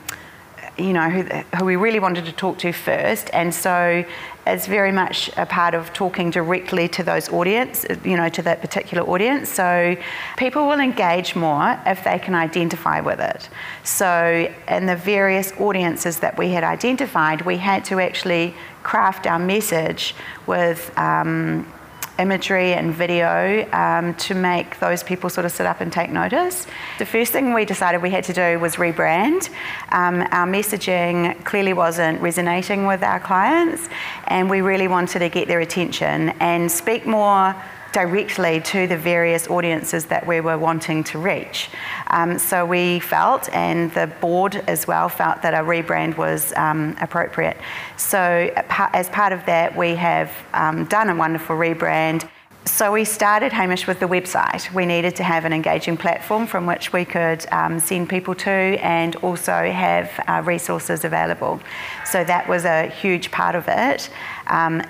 you 0.79 0.93
know, 0.93 1.09
who, 1.09 1.23
who, 1.57 1.65
we 1.65 1.75
really 1.75 1.99
wanted 1.99 2.25
to 2.25 2.31
talk 2.31 2.57
to 2.59 2.71
first. 2.71 3.29
And 3.33 3.53
so 3.53 4.05
it's 4.47 4.67
very 4.67 4.91
much 4.91 5.29
a 5.37 5.45
part 5.45 5.73
of 5.73 5.93
talking 5.93 6.31
directly 6.31 6.87
to 6.89 7.03
those 7.03 7.29
audience, 7.29 7.85
you 8.03 8.17
know, 8.17 8.29
to 8.29 8.41
that 8.41 8.61
particular 8.61 9.07
audience. 9.07 9.49
So 9.49 9.95
people 10.37 10.67
will 10.67 10.79
engage 10.79 11.35
more 11.35 11.79
if 11.85 12.03
they 12.03 12.19
can 12.19 12.35
identify 12.35 13.01
with 13.01 13.19
it. 13.19 13.49
So 13.83 14.51
in 14.67 14.85
the 14.85 14.95
various 14.95 15.51
audiences 15.59 16.19
that 16.19 16.37
we 16.37 16.49
had 16.49 16.63
identified, 16.63 17.41
we 17.41 17.57
had 17.57 17.85
to 17.85 17.99
actually 17.99 18.55
craft 18.83 19.27
our 19.27 19.39
message 19.39 20.15
with 20.47 20.91
um, 20.97 21.71
imagery 22.19 22.73
and 22.73 22.93
video 22.93 23.67
um, 23.71 24.13
to 24.15 24.35
make 24.35 24.79
those 24.79 25.01
people 25.03 25.29
sort 25.29 25.45
of 25.45 25.51
sit 25.51 25.65
up 25.65 25.81
and 25.81 25.91
take 25.91 26.11
notice. 26.11 26.67
The 26.99 27.05
first 27.05 27.31
thing 27.31 27.53
we 27.53 27.65
decided 27.65 28.01
we 28.01 28.11
had 28.11 28.25
to 28.25 28.33
do 28.33 28.59
was 28.59 28.75
rebrand. 28.75 29.49
Um, 29.91 30.21
our 30.31 30.47
messaging 30.47 31.43
clearly 31.45 31.73
wasn't 31.73 32.21
resonating 32.21 32.85
with 32.85 33.01
our 33.03 33.19
clients, 33.19 33.89
and 34.27 34.49
we 34.49 34.61
really 34.61 34.87
wanted 34.87 35.19
to 35.19 35.29
get 35.29 35.47
their 35.47 35.61
attention 35.61 36.29
and 36.39 36.71
speak 36.71 37.05
more 37.05 37.55
directly 37.91 38.61
to 38.61 38.87
the 38.87 38.97
various 38.97 39.47
audiences 39.47 40.05
that 40.05 40.25
we 40.25 40.41
were 40.41 40.57
wanting 40.57 41.03
to 41.05 41.19
reach. 41.19 41.69
Um, 42.07 42.37
so 42.37 42.65
we 42.65 42.99
felt, 42.99 43.49
and 43.53 43.91
the 43.93 44.07
board 44.21 44.55
as 44.67 44.87
well 44.87 45.09
felt, 45.09 45.41
that 45.41 45.53
a 45.53 45.63
rebrand 45.63 46.17
was 46.17 46.53
um, 46.55 46.95
appropriate. 47.01 47.57
So 47.97 48.51
as 48.93 49.09
part 49.09 49.33
of 49.33 49.45
that, 49.45 49.75
we 49.75 49.95
have 49.95 50.31
um, 50.53 50.85
done 50.85 51.09
a 51.09 51.15
wonderful 51.15 51.55
rebrand. 51.55 52.29
So 52.65 52.91
we 52.91 53.05
started, 53.05 53.51
Hamish, 53.51 53.87
with 53.87 53.99
the 53.99 54.05
website. 54.05 54.71
We 54.73 54.85
needed 54.85 55.15
to 55.15 55.23
have 55.23 55.45
an 55.45 55.53
engaging 55.53 55.97
platform 55.97 56.45
from 56.45 56.67
which 56.67 56.93
we 56.93 57.05
could 57.05 57.45
um, 57.51 57.79
send 57.79 58.09
people 58.09 58.35
to 58.35 58.51
and 58.51 59.15
also 59.17 59.53
have 59.71 60.11
uh, 60.27 60.43
resources 60.45 61.03
available. 61.03 61.59
So 62.05 62.23
that 62.23 62.47
was 62.47 62.65
a 62.65 62.87
huge 62.87 63.31
part 63.31 63.55
of 63.55 63.65
it. 63.67 64.09
Um, 64.47 64.83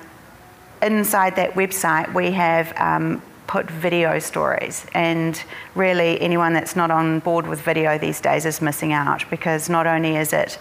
inside 0.82 1.36
that 1.36 1.54
website, 1.54 2.14
we 2.14 2.32
have 2.32 2.74
um, 2.78 3.22
put 3.48 3.70
video 3.70 4.20
stories. 4.20 4.86
And 4.94 5.42
really, 5.76 6.20
anyone 6.22 6.54
that's 6.54 6.76
not 6.76 6.92
on 6.92 7.20
board 7.20 7.48
with 7.48 7.62
video 7.62 7.98
these 7.98 8.22
days 8.22 8.46
is 8.46 8.62
missing 8.62 8.94
out 8.94 9.30
because 9.30 9.70
not 9.70 9.88
only 9.88 10.16
is 10.16 10.34
it 10.34 10.60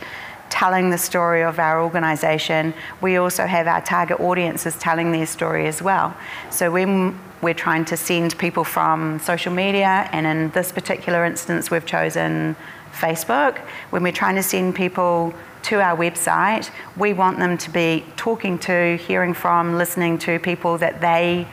telling 0.51 0.89
the 0.91 0.99
story 0.99 1.43
of 1.43 1.59
our 1.59 1.83
organisation, 1.83 2.73
we 3.03 3.17
also 3.17 3.47
have 3.47 3.67
our 3.67 3.83
target 3.83 4.19
audiences 4.21 4.77
telling 4.79 5.13
their 5.13 5.27
story 5.27 5.67
as 5.67 5.83
well. 5.83 6.17
So 6.51 6.71
when 6.71 7.19
we're 7.43 7.55
trying 7.55 7.85
to 7.87 7.97
send 7.97 8.37
people 8.39 8.65
from 8.65 9.19
social 9.21 9.53
media, 9.53 10.09
and 10.13 10.27
in 10.27 10.51
this 10.51 10.73
particular 10.73 11.25
instance, 11.25 11.71
we've 11.71 11.87
chosen 11.87 12.57
Facebook, 12.93 13.59
when 13.91 14.03
we're 14.03 14.13
trying 14.13 14.37
to 14.37 14.43
send 14.43 14.75
people 14.75 15.33
to 15.63 15.81
our 15.81 15.97
website, 15.97 16.71
we 16.97 17.13
want 17.13 17.39
them 17.39 17.59
to 17.59 17.71
be 17.71 18.05
talking 18.17 18.59
to, 18.59 18.97
hearing 18.97 19.35
from, 19.35 19.77
listening 19.77 20.19
to 20.19 20.39
people 20.39 20.79
that 20.79 21.01
they 21.01 21.47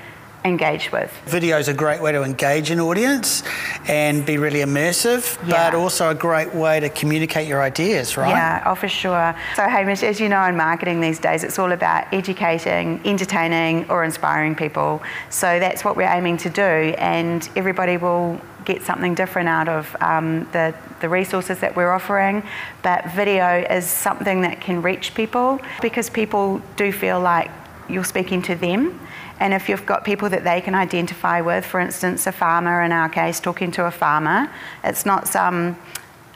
engage 0.46 0.92
with. 0.92 1.12
Video 1.26 1.58
is 1.58 1.68
a 1.68 1.74
great 1.74 2.02
way 2.02 2.12
to 2.12 2.24
engage 2.24 2.70
an 2.70 2.80
audience 2.80 3.44
and 3.88 4.26
be 4.26 4.38
really 4.38 4.60
immersive, 4.60 5.38
yeah. 5.48 5.70
but 5.70 5.78
also 5.78 6.10
a 6.10 6.16
great 6.16 6.54
way 6.54 6.80
to 6.80 6.90
communicate 6.90 7.48
your 7.48 7.62
ideas, 7.62 8.16
right? 8.16 8.30
Yeah, 8.30 8.64
oh, 8.66 8.76
for 8.76 8.88
sure. 8.88 9.36
So, 9.56 9.68
Hamish, 9.68 10.04
as 10.04 10.20
you 10.20 10.30
know, 10.30 10.44
in 10.46 10.56
marketing 10.56 11.02
these 11.02 11.20
days, 11.20 11.44
it's 11.44 11.60
all 11.60 11.72
about 11.72 12.14
educating, 12.14 13.02
entertaining, 13.06 13.90
or 13.90 14.04
inspiring 14.04 14.56
people. 14.56 15.02
So, 15.30 15.60
that's 15.60 15.84
what 15.84 15.98
we're 15.98 16.04
aiming 16.14 16.38
to 16.38 16.50
do, 16.50 16.62
and 16.62 17.50
everybody 17.56 17.98
will 17.98 18.40
get 18.66 18.82
something 18.82 19.14
different 19.14 19.48
out 19.48 19.70
of 19.70 19.96
um, 20.02 20.48
the, 20.52 20.74
the 21.00 21.08
resources 21.08 21.60
that 21.60 21.76
we're 21.76 21.92
offering. 21.92 22.44
But 22.82 23.12
video 23.12 23.64
is 23.70 23.86
something 23.86 24.42
that 24.42 24.60
can 24.60 24.82
reach 24.82 25.14
people 25.14 25.60
because 25.82 26.10
people 26.10 26.62
do 26.76 26.92
feel 26.92 27.20
like 27.20 27.52
you're 27.88 28.04
speaking 28.04 28.42
to 28.44 28.56
them. 28.56 29.00
And 29.40 29.54
if 29.54 29.68
you've 29.70 29.86
got 29.86 30.06
people 30.06 30.30
that 30.30 30.44
they 30.44 30.62
can 30.62 30.76
identify 30.76 31.42
with, 31.42 31.66
for 31.66 31.80
instance, 31.80 32.28
a 32.28 32.32
farmer 32.32 32.82
in 32.82 32.92
our 32.92 33.10
case, 33.10 33.40
talking 33.40 33.72
to 33.72 33.86
a 33.86 33.92
farmer, 33.92 34.50
it's 34.84 35.06
not 35.06 35.28
some 35.28 35.78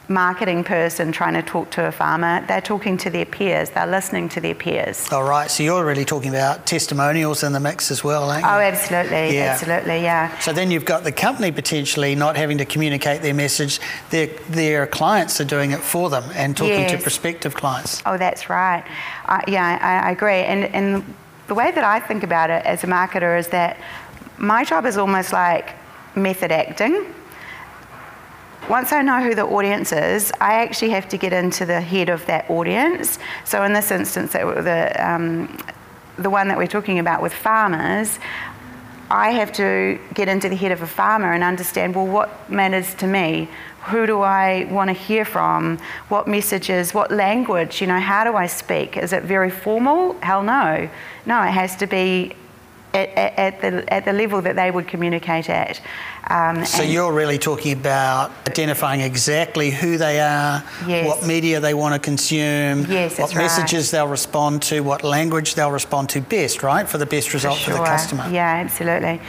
marketing 0.10 0.64
person 0.64 1.12
trying 1.12 1.36
to 1.36 1.44
talk 1.44 1.70
to 1.70 1.86
a 1.86 1.92
farmer, 1.92 2.44
they're 2.48 2.62
talking 2.62 2.98
to 2.98 3.10
their 3.10 3.26
peers, 3.26 3.70
they're 3.70 3.88
listening 3.88 4.28
to 4.28 4.42
their 4.42 4.56
peers. 4.56 5.08
All 5.12 5.24
right, 5.24 5.50
so 5.50 5.62
you're 5.64 5.86
really 5.86 6.04
talking 6.04 6.32
about 6.32 6.66
testimonials 6.66 7.44
in 7.44 7.54
the 7.54 7.60
mix 7.60 7.92
as 7.92 8.04
well, 8.04 8.30
aren't 8.30 8.44
you? 8.44 8.50
Oh, 8.50 8.60
absolutely, 8.60 9.36
yeah. 9.36 9.52
absolutely, 9.54 10.02
yeah. 10.02 10.38
So 10.40 10.52
then 10.52 10.72
you've 10.72 10.86
got 10.86 11.04
the 11.04 11.12
company 11.12 11.52
potentially 11.52 12.16
not 12.16 12.36
having 12.36 12.58
to 12.58 12.66
communicate 12.66 13.22
their 13.22 13.36
message, 13.36 13.80
their, 14.10 14.28
their 14.50 14.88
clients 14.88 15.40
are 15.40 15.46
doing 15.46 15.72
it 15.72 15.80
for 15.80 16.10
them 16.10 16.24
and 16.34 16.58
talking 16.58 16.74
yes. 16.74 16.92
to 16.92 16.98
prospective 16.98 17.54
clients. 17.54 18.02
Oh, 18.06 18.18
that's 18.18 18.50
right. 18.50 18.84
Uh, 19.26 19.42
yeah, 19.48 19.78
I, 19.80 20.10
I 20.10 20.12
agree. 20.12 20.42
And, 20.42 20.66
and 20.74 21.16
the 21.50 21.56
way 21.56 21.72
that 21.72 21.84
I 21.84 22.00
think 22.00 22.24
about 22.24 22.50
it 22.50 22.66
as 22.66 22.84
a 22.84 22.88
marketer 22.88 23.38
is 23.38 23.50
that 23.50 23.78
my 24.38 24.64
job 24.64 24.86
is 24.86 24.98
almost 24.98 25.34
like 25.34 25.76
method 26.16 26.52
acting 26.52 27.14
once 28.70 28.92
I 28.92 29.02
know 29.02 29.20
who 29.20 29.34
the 29.34 29.46
audience 29.46 29.92
is, 29.92 30.32
I 30.40 30.62
actually 30.62 30.92
have 30.92 31.10
to 31.10 31.18
get 31.18 31.34
into 31.34 31.66
the 31.66 31.82
head 31.82 32.08
of 32.08 32.24
that 32.28 32.48
audience. 32.52 33.18
So 33.44 33.64
in 33.64 33.74
this 33.74 33.90
instance, 33.90 34.34
the, 34.34 34.94
um, 35.00 35.58
the 36.20 36.30
one 36.30 36.48
that 36.50 36.58
we're 36.58 36.68
talking 36.68 37.00
about 37.00 37.24
with 37.24 37.34
farmers, 37.34 38.20
I 39.10 39.32
have 39.32 39.52
to 39.54 40.00
get 40.14 40.28
into 40.28 40.50
the 40.50 40.56
head 40.56 40.72
of 40.72 40.84
a 40.84 40.88
farmer 40.88 41.34
and 41.34 41.44
understand, 41.44 41.96
well, 41.96 42.06
what 42.06 42.50
matters 42.50 42.94
to 42.96 43.08
me? 43.08 43.50
Who 43.90 44.06
do 44.06 44.22
I 44.22 44.68
want 44.70 44.90
to 44.90 44.94
hear 44.94 45.26
from? 45.26 45.80
What 46.10 46.28
messages? 46.28 46.94
What 46.94 47.12
language? 47.12 47.82
You 47.82 47.88
know, 47.88 48.00
how 48.00 48.24
do 48.24 48.36
I 48.36 48.48
speak? 48.48 48.98
Is 48.98 49.14
it 49.14 49.24
very 49.24 49.50
formal? 49.50 50.14
Hell 50.22 50.44
no. 50.44 50.90
No, 51.26 51.42
it 51.42 51.52
has 51.52 51.76
to 51.78 51.88
be 51.88 52.36
at, 52.94 53.10
at, 53.10 53.62
the, 53.62 53.94
at 53.94 54.06
the 54.06 54.14
level 54.14 54.42
that 54.42 54.56
they 54.56 54.72
would 54.72 54.88
communicate 54.88 55.50
at. 55.50 55.82
Um, 56.28 56.66
so 56.66 56.84
you're 56.84 57.12
really 57.12 57.40
talking 57.40 57.74
about 57.74 58.32
identifying 58.48 59.02
exactly 59.02 59.72
who 59.72 59.98
they 59.98 60.20
are, 60.20 60.64
yes. 60.86 61.08
what 61.08 61.26
media 61.26 61.60
they 61.60 61.74
want 61.74 61.96
to 61.96 62.00
consume, 62.00 62.86
yes, 62.86 63.18
what 63.18 63.34
messages 63.34 63.88
right. 63.88 64.00
they'll 64.00 64.08
respond 64.08 64.62
to, 64.64 64.82
what 64.82 65.04
language 65.04 65.56
they'll 65.56 65.72
respond 65.72 66.10
to 66.10 66.22
best, 66.22 66.62
right, 66.62 66.88
for 66.88 67.00
the 67.00 67.06
best 67.06 67.34
result 67.34 67.58
for, 67.58 67.66
sure. 67.66 67.74
for 67.76 67.80
the 67.80 67.86
customer. 67.86 68.30
Yeah, 68.30 68.62
absolutely. 68.64 69.20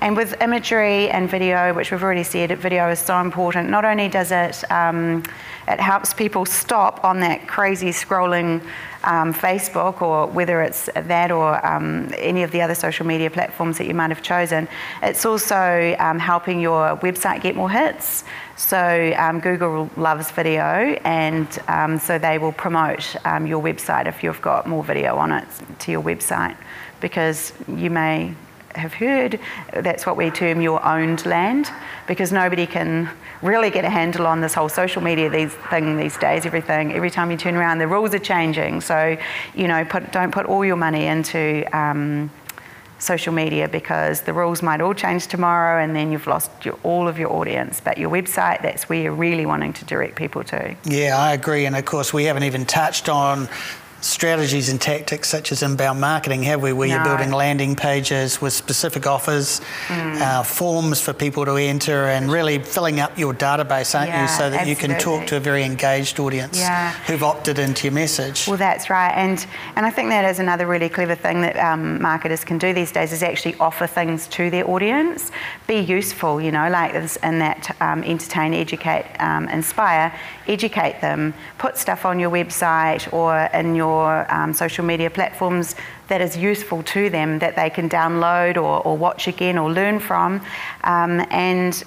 And 0.00 0.16
with 0.16 0.40
imagery 0.40 1.10
and 1.10 1.28
video, 1.28 1.74
which 1.74 1.90
we've 1.90 2.02
already 2.02 2.22
said, 2.22 2.56
video 2.58 2.88
is 2.88 3.00
so 3.00 3.20
important. 3.20 3.68
Not 3.68 3.84
only 3.84 4.08
does 4.08 4.30
it 4.30 4.70
um, 4.70 5.24
it 5.66 5.80
helps 5.80 6.14
people 6.14 6.46
stop 6.46 7.04
on 7.04 7.20
that 7.20 7.46
crazy 7.46 7.90
scrolling 7.90 8.62
um, 9.04 9.34
Facebook 9.34 10.00
or 10.00 10.26
whether 10.26 10.62
it's 10.62 10.88
that 10.94 11.30
or 11.30 11.64
um, 11.66 12.10
any 12.16 12.42
of 12.42 12.50
the 12.52 12.62
other 12.62 12.74
social 12.74 13.04
media 13.04 13.30
platforms 13.30 13.76
that 13.76 13.86
you 13.86 13.92
might 13.92 14.08
have 14.08 14.22
chosen. 14.22 14.66
It's 15.02 15.26
also 15.26 15.94
um, 15.98 16.18
helping 16.18 16.60
your 16.60 16.96
website 16.98 17.42
get 17.42 17.54
more 17.54 17.70
hits. 17.70 18.24
So 18.56 19.12
um, 19.18 19.40
Google 19.40 19.90
loves 19.96 20.30
video, 20.30 20.96
and 21.04 21.46
um, 21.68 21.98
so 21.98 22.18
they 22.18 22.38
will 22.38 22.52
promote 22.52 23.14
your 23.24 23.62
website 23.62 24.06
if 24.06 24.22
you've 24.22 24.42
got 24.42 24.66
more 24.66 24.82
video 24.82 25.16
on 25.16 25.32
it 25.32 25.46
to 25.80 25.92
your 25.92 26.02
website, 26.02 26.56
because 27.00 27.52
you 27.68 27.90
may 27.90 28.34
have 28.74 28.94
heard, 28.94 29.40
that's 29.72 30.06
what 30.06 30.16
we 30.16 30.30
term 30.30 30.60
your 30.60 30.84
owned 30.84 31.24
land, 31.26 31.70
because 32.06 32.32
nobody 32.32 32.66
can 32.66 33.10
really 33.42 33.70
get 33.70 33.84
a 33.84 33.90
handle 33.90 34.26
on 34.26 34.40
this 34.40 34.54
whole 34.54 34.68
social 34.68 35.02
media 35.02 35.28
these 35.30 35.52
thing 35.70 35.96
these 35.96 36.16
days. 36.16 36.46
Everything, 36.46 36.92
every 36.92 37.10
time 37.10 37.30
you 37.30 37.36
turn 37.36 37.54
around, 37.54 37.78
the 37.78 37.88
rules 37.88 38.14
are 38.14 38.18
changing. 38.18 38.80
So, 38.80 39.16
you 39.54 39.68
know, 39.68 39.84
put, 39.84 40.12
don't 40.12 40.32
put 40.32 40.46
all 40.46 40.64
your 40.64 40.76
money 40.76 41.06
into 41.06 41.64
um, 41.76 42.30
social 42.98 43.32
media 43.32 43.68
because 43.68 44.22
the 44.22 44.32
rules 44.32 44.62
might 44.62 44.80
all 44.80 44.94
change 44.94 45.28
tomorrow 45.28 45.82
and 45.82 45.94
then 45.94 46.10
you've 46.10 46.26
lost 46.26 46.50
your, 46.64 46.76
all 46.82 47.06
of 47.06 47.18
your 47.18 47.32
audience. 47.32 47.80
But 47.80 47.96
your 47.96 48.10
website, 48.10 48.62
that's 48.62 48.88
where 48.88 49.00
you're 49.00 49.12
really 49.12 49.46
wanting 49.46 49.72
to 49.74 49.84
direct 49.84 50.16
people 50.16 50.42
to. 50.44 50.74
Yeah, 50.84 51.16
I 51.16 51.32
agree. 51.32 51.64
And 51.66 51.76
of 51.76 51.84
course, 51.84 52.12
we 52.12 52.24
haven't 52.24 52.42
even 52.44 52.66
touched 52.66 53.08
on 53.08 53.48
strategies 54.00 54.68
and 54.68 54.80
tactics 54.80 55.28
such 55.28 55.52
as 55.52 55.62
inbound 55.62 56.00
marketing, 56.00 56.42
have 56.44 56.62
we? 56.62 56.72
Where 56.72 56.88
no. 56.88 56.94
you're 56.94 57.04
building 57.04 57.30
landing 57.32 57.74
pages 57.74 58.40
with 58.40 58.52
specific 58.52 59.06
offers, 59.06 59.60
mm. 59.86 60.20
uh, 60.20 60.42
forms 60.42 61.00
for 61.00 61.12
people 61.12 61.44
to 61.44 61.56
enter, 61.56 62.06
and 62.08 62.30
really 62.30 62.58
filling 62.58 63.00
up 63.00 63.18
your 63.18 63.34
database, 63.34 63.98
aren't 63.98 64.10
yeah, 64.10 64.22
you? 64.22 64.28
So 64.28 64.50
that 64.50 64.60
absolutely. 64.60 64.70
you 64.70 64.76
can 64.76 65.00
talk 65.00 65.26
to 65.28 65.36
a 65.36 65.40
very 65.40 65.64
engaged 65.64 66.20
audience 66.20 66.58
yeah. 66.58 66.92
who've 67.06 67.22
opted 67.22 67.58
into 67.58 67.86
your 67.86 67.94
message. 67.94 68.46
Well, 68.46 68.56
that's 68.56 68.88
right. 68.88 69.12
And, 69.12 69.44
and 69.76 69.84
I 69.84 69.90
think 69.90 70.10
that 70.10 70.24
is 70.30 70.38
another 70.38 70.66
really 70.66 70.88
clever 70.88 71.14
thing 71.14 71.40
that 71.40 71.56
um, 71.56 72.00
marketers 72.00 72.44
can 72.44 72.58
do 72.58 72.72
these 72.72 72.92
days 72.92 73.12
is 73.12 73.22
actually 73.22 73.56
offer 73.56 73.86
things 73.86 74.28
to 74.28 74.50
their 74.50 74.68
audience, 74.68 75.30
be 75.66 75.78
useful, 75.78 76.40
you 76.40 76.52
know, 76.52 76.68
like 76.68 76.92
this, 76.92 77.16
in 77.16 77.38
that 77.40 77.76
um, 77.80 78.04
entertain, 78.04 78.54
educate, 78.54 79.06
um, 79.18 79.48
inspire, 79.48 80.14
educate 80.46 81.00
them, 81.00 81.34
put 81.58 81.76
stuff 81.76 82.04
on 82.04 82.20
your 82.20 82.30
website 82.30 83.12
or 83.12 83.48
in 83.54 83.74
your 83.74 83.87
your 83.88 84.32
um, 84.32 84.52
social 84.52 84.84
media 84.84 85.10
platforms 85.10 85.74
that 86.08 86.20
is 86.20 86.36
useful 86.36 86.82
to 86.82 87.10
them 87.10 87.38
that 87.38 87.54
they 87.56 87.70
can 87.70 87.88
download 87.88 88.56
or, 88.56 88.74
or 88.86 88.96
watch 88.96 89.28
again 89.28 89.56
or 89.58 89.70
learn 89.70 89.98
from. 89.98 90.40
Um, 90.84 91.12
and 91.30 91.84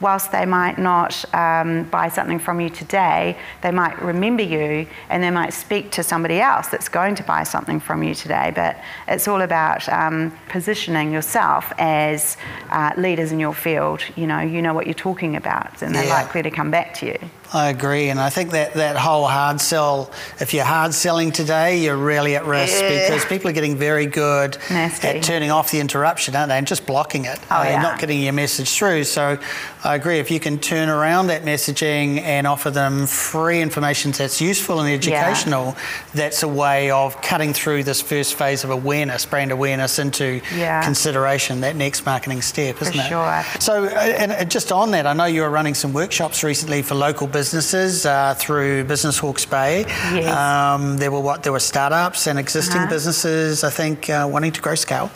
whilst 0.00 0.30
they 0.30 0.46
might 0.46 0.78
not 0.78 1.12
um, 1.34 1.84
buy 1.84 2.08
something 2.08 2.38
from 2.38 2.60
you 2.60 2.70
today, 2.70 3.36
they 3.62 3.70
might 3.70 3.96
remember 4.02 4.42
you 4.42 4.86
and 5.10 5.22
they 5.22 5.30
might 5.30 5.52
speak 5.52 5.90
to 5.98 6.02
somebody 6.02 6.40
else 6.40 6.68
that's 6.68 6.88
going 6.88 7.14
to 7.16 7.22
buy 7.22 7.42
something 7.44 7.80
from 7.80 8.02
you 8.02 8.14
today. 8.14 8.52
But 8.54 8.76
it's 9.08 9.26
all 9.28 9.42
about 9.42 9.88
um, 9.88 10.32
positioning 10.48 11.12
yourself 11.12 11.72
as 11.78 12.36
uh, 12.70 12.92
leaders 12.96 13.32
in 13.32 13.40
your 13.40 13.54
field. 13.54 14.00
You 14.16 14.26
know, 14.26 14.40
you 14.40 14.62
know 14.62 14.74
what 14.74 14.86
you're 14.86 15.04
talking 15.10 15.36
about, 15.36 15.82
and 15.82 15.94
they're 15.94 16.04
yeah. 16.04 16.22
likely 16.22 16.42
to 16.42 16.50
come 16.50 16.70
back 16.70 16.94
to 17.00 17.06
you. 17.06 17.18
I 17.50 17.70
agree, 17.70 18.10
and 18.10 18.20
I 18.20 18.28
think 18.28 18.50
that 18.50 18.74
that 18.74 18.96
whole 18.96 19.26
hard 19.26 19.58
sell. 19.58 20.10
If 20.38 20.52
you're 20.52 20.66
hard 20.66 20.92
selling 20.92 21.32
today, 21.32 21.78
you're 21.78 21.96
really 21.96 22.36
at 22.36 22.44
risk 22.44 22.82
yeah. 22.82 23.08
because 23.08 23.24
people 23.24 23.48
are 23.48 23.54
getting 23.54 23.76
very 23.76 24.04
good 24.04 24.58
Nasty. 24.70 25.08
at 25.08 25.22
turning 25.22 25.50
off 25.50 25.70
the 25.70 25.80
interruption, 25.80 26.36
aren't 26.36 26.50
they, 26.50 26.58
and 26.58 26.66
just 26.66 26.86
blocking 26.86 27.24
it, 27.24 27.40
oh, 27.50 27.62
yeah. 27.62 27.80
not 27.80 28.00
getting 28.00 28.20
your 28.20 28.34
message 28.34 28.70
through. 28.70 29.04
So, 29.04 29.38
I 29.82 29.94
agree. 29.94 30.18
If 30.18 30.30
you 30.30 30.40
can 30.40 30.58
turn 30.58 30.90
around 30.90 31.28
that 31.28 31.44
messaging 31.44 32.20
and 32.20 32.46
offer 32.46 32.70
them 32.70 33.06
free 33.06 33.62
information 33.62 34.10
that's 34.10 34.42
useful 34.42 34.80
and 34.80 34.92
educational, 34.92 35.68
yeah. 35.68 35.82
that's 36.12 36.42
a 36.42 36.48
way 36.48 36.90
of 36.90 37.18
cutting 37.22 37.54
through 37.54 37.84
this 37.84 38.02
first 38.02 38.34
phase 38.34 38.62
of 38.62 38.68
awareness, 38.68 39.24
brand 39.24 39.52
awareness, 39.52 39.98
into 39.98 40.42
consideration. 40.82 41.62
That 41.62 41.76
next 41.76 42.04
marketing 42.04 42.42
step, 42.42 42.82
isn't 42.82 42.92
for 42.92 43.00
it? 43.00 43.08
Sure. 43.08 43.42
So, 43.58 43.84
uh, 43.84 43.88
and 43.88 44.50
just 44.50 44.70
on 44.70 44.90
that, 44.90 45.06
I 45.06 45.14
know 45.14 45.24
you 45.24 45.40
were 45.40 45.50
running 45.50 45.74
some 45.74 45.94
workshops 45.94 46.44
recently 46.44 46.82
for 46.82 46.94
local 46.94 47.26
businesses 47.26 47.37
businesses 47.38 48.04
uh, 48.04 48.34
through 48.42 48.72
Business 48.92 49.16
Hawke's 49.22 49.46
Bay. 49.46 49.74
Yes. 50.12 50.26
Um, 50.26 50.98
there 50.98 51.12
were 51.14 51.24
what 51.28 51.38
there 51.44 51.54
were 51.58 51.66
startups 51.74 52.26
and 52.26 52.36
existing 52.38 52.82
uh-huh. 52.82 52.96
businesses, 52.96 53.62
I 53.70 53.72
think, 53.80 54.10
uh, 54.10 54.28
wanting 54.34 54.52
to 54.58 54.60
grow 54.60 54.76
scale. 54.86 55.08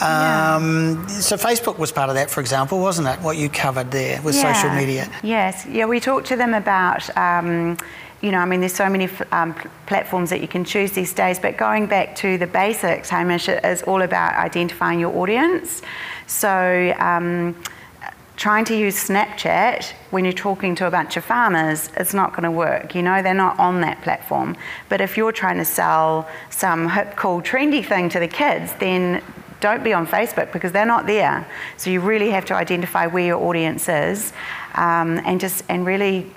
Um, 0.00 0.64
yeah. 1.08 1.20
So 1.28 1.36
Facebook 1.36 1.76
was 1.78 1.92
part 1.92 2.08
of 2.12 2.16
that, 2.16 2.28
for 2.34 2.40
example, 2.40 2.76
wasn't 2.88 3.06
it? 3.12 3.18
What 3.26 3.36
you 3.42 3.48
covered 3.48 3.90
there 3.92 4.16
with 4.22 4.34
yeah. 4.34 4.52
social 4.52 4.72
media. 4.80 5.04
Yes. 5.22 5.54
Yeah, 5.76 5.86
we 5.94 6.00
talked 6.00 6.26
to 6.32 6.36
them 6.42 6.54
about. 6.54 7.02
Um, 7.16 7.76
you 8.24 8.30
know, 8.32 8.42
I 8.44 8.46
mean, 8.50 8.60
there's 8.60 8.74
so 8.74 8.90
many 8.96 9.08
um, 9.32 9.54
platforms 9.86 10.28
that 10.28 10.40
you 10.44 10.48
can 10.54 10.62
choose 10.62 10.90
these 10.92 11.14
days, 11.14 11.38
but 11.38 11.56
going 11.56 11.86
back 11.86 12.14
to 12.16 12.36
the 12.36 12.46
basics, 12.46 13.08
Hamish, 13.08 13.48
it 13.48 13.64
is 13.64 13.82
all 13.88 14.02
about 14.02 14.34
identifying 14.48 15.00
your 15.00 15.16
audience. 15.16 15.80
So, 16.26 16.94
um, 16.98 17.56
trying 18.40 18.64
to 18.64 18.74
use 18.74 18.96
Snapchat 18.96 19.92
when 20.08 20.24
you're 20.24 20.32
talking 20.32 20.74
to 20.74 20.86
a 20.86 20.90
bunch 20.90 21.18
of 21.18 21.22
farmers, 21.22 21.90
it's 21.98 22.14
not 22.14 22.30
going 22.30 22.44
to 22.44 22.50
work. 22.50 22.94
You 22.94 23.02
know, 23.02 23.22
they're 23.22 23.34
not 23.34 23.58
on 23.58 23.82
that 23.82 24.00
platform. 24.00 24.56
But 24.88 25.02
if 25.02 25.18
you're 25.18 25.30
trying 25.30 25.58
to 25.58 25.64
sell 25.66 26.26
some 26.48 26.88
hip, 26.88 27.16
cool, 27.16 27.42
trendy 27.42 27.84
thing 27.84 28.08
to 28.08 28.18
the 28.18 28.26
kids, 28.26 28.72
then 28.80 29.22
don't 29.60 29.84
be 29.84 29.92
on 29.92 30.06
Facebook 30.06 30.54
because 30.54 30.72
they're 30.72 30.86
not 30.86 31.06
there. 31.06 31.46
So 31.76 31.90
you 31.90 32.00
really 32.00 32.30
have 32.30 32.46
to 32.46 32.54
identify 32.54 33.06
where 33.06 33.26
your 33.26 33.42
audience 33.42 33.90
is 33.90 34.32
um, 34.74 35.20
and 35.26 35.38
just 35.38 35.62
and 35.68 35.84
really 35.84 36.32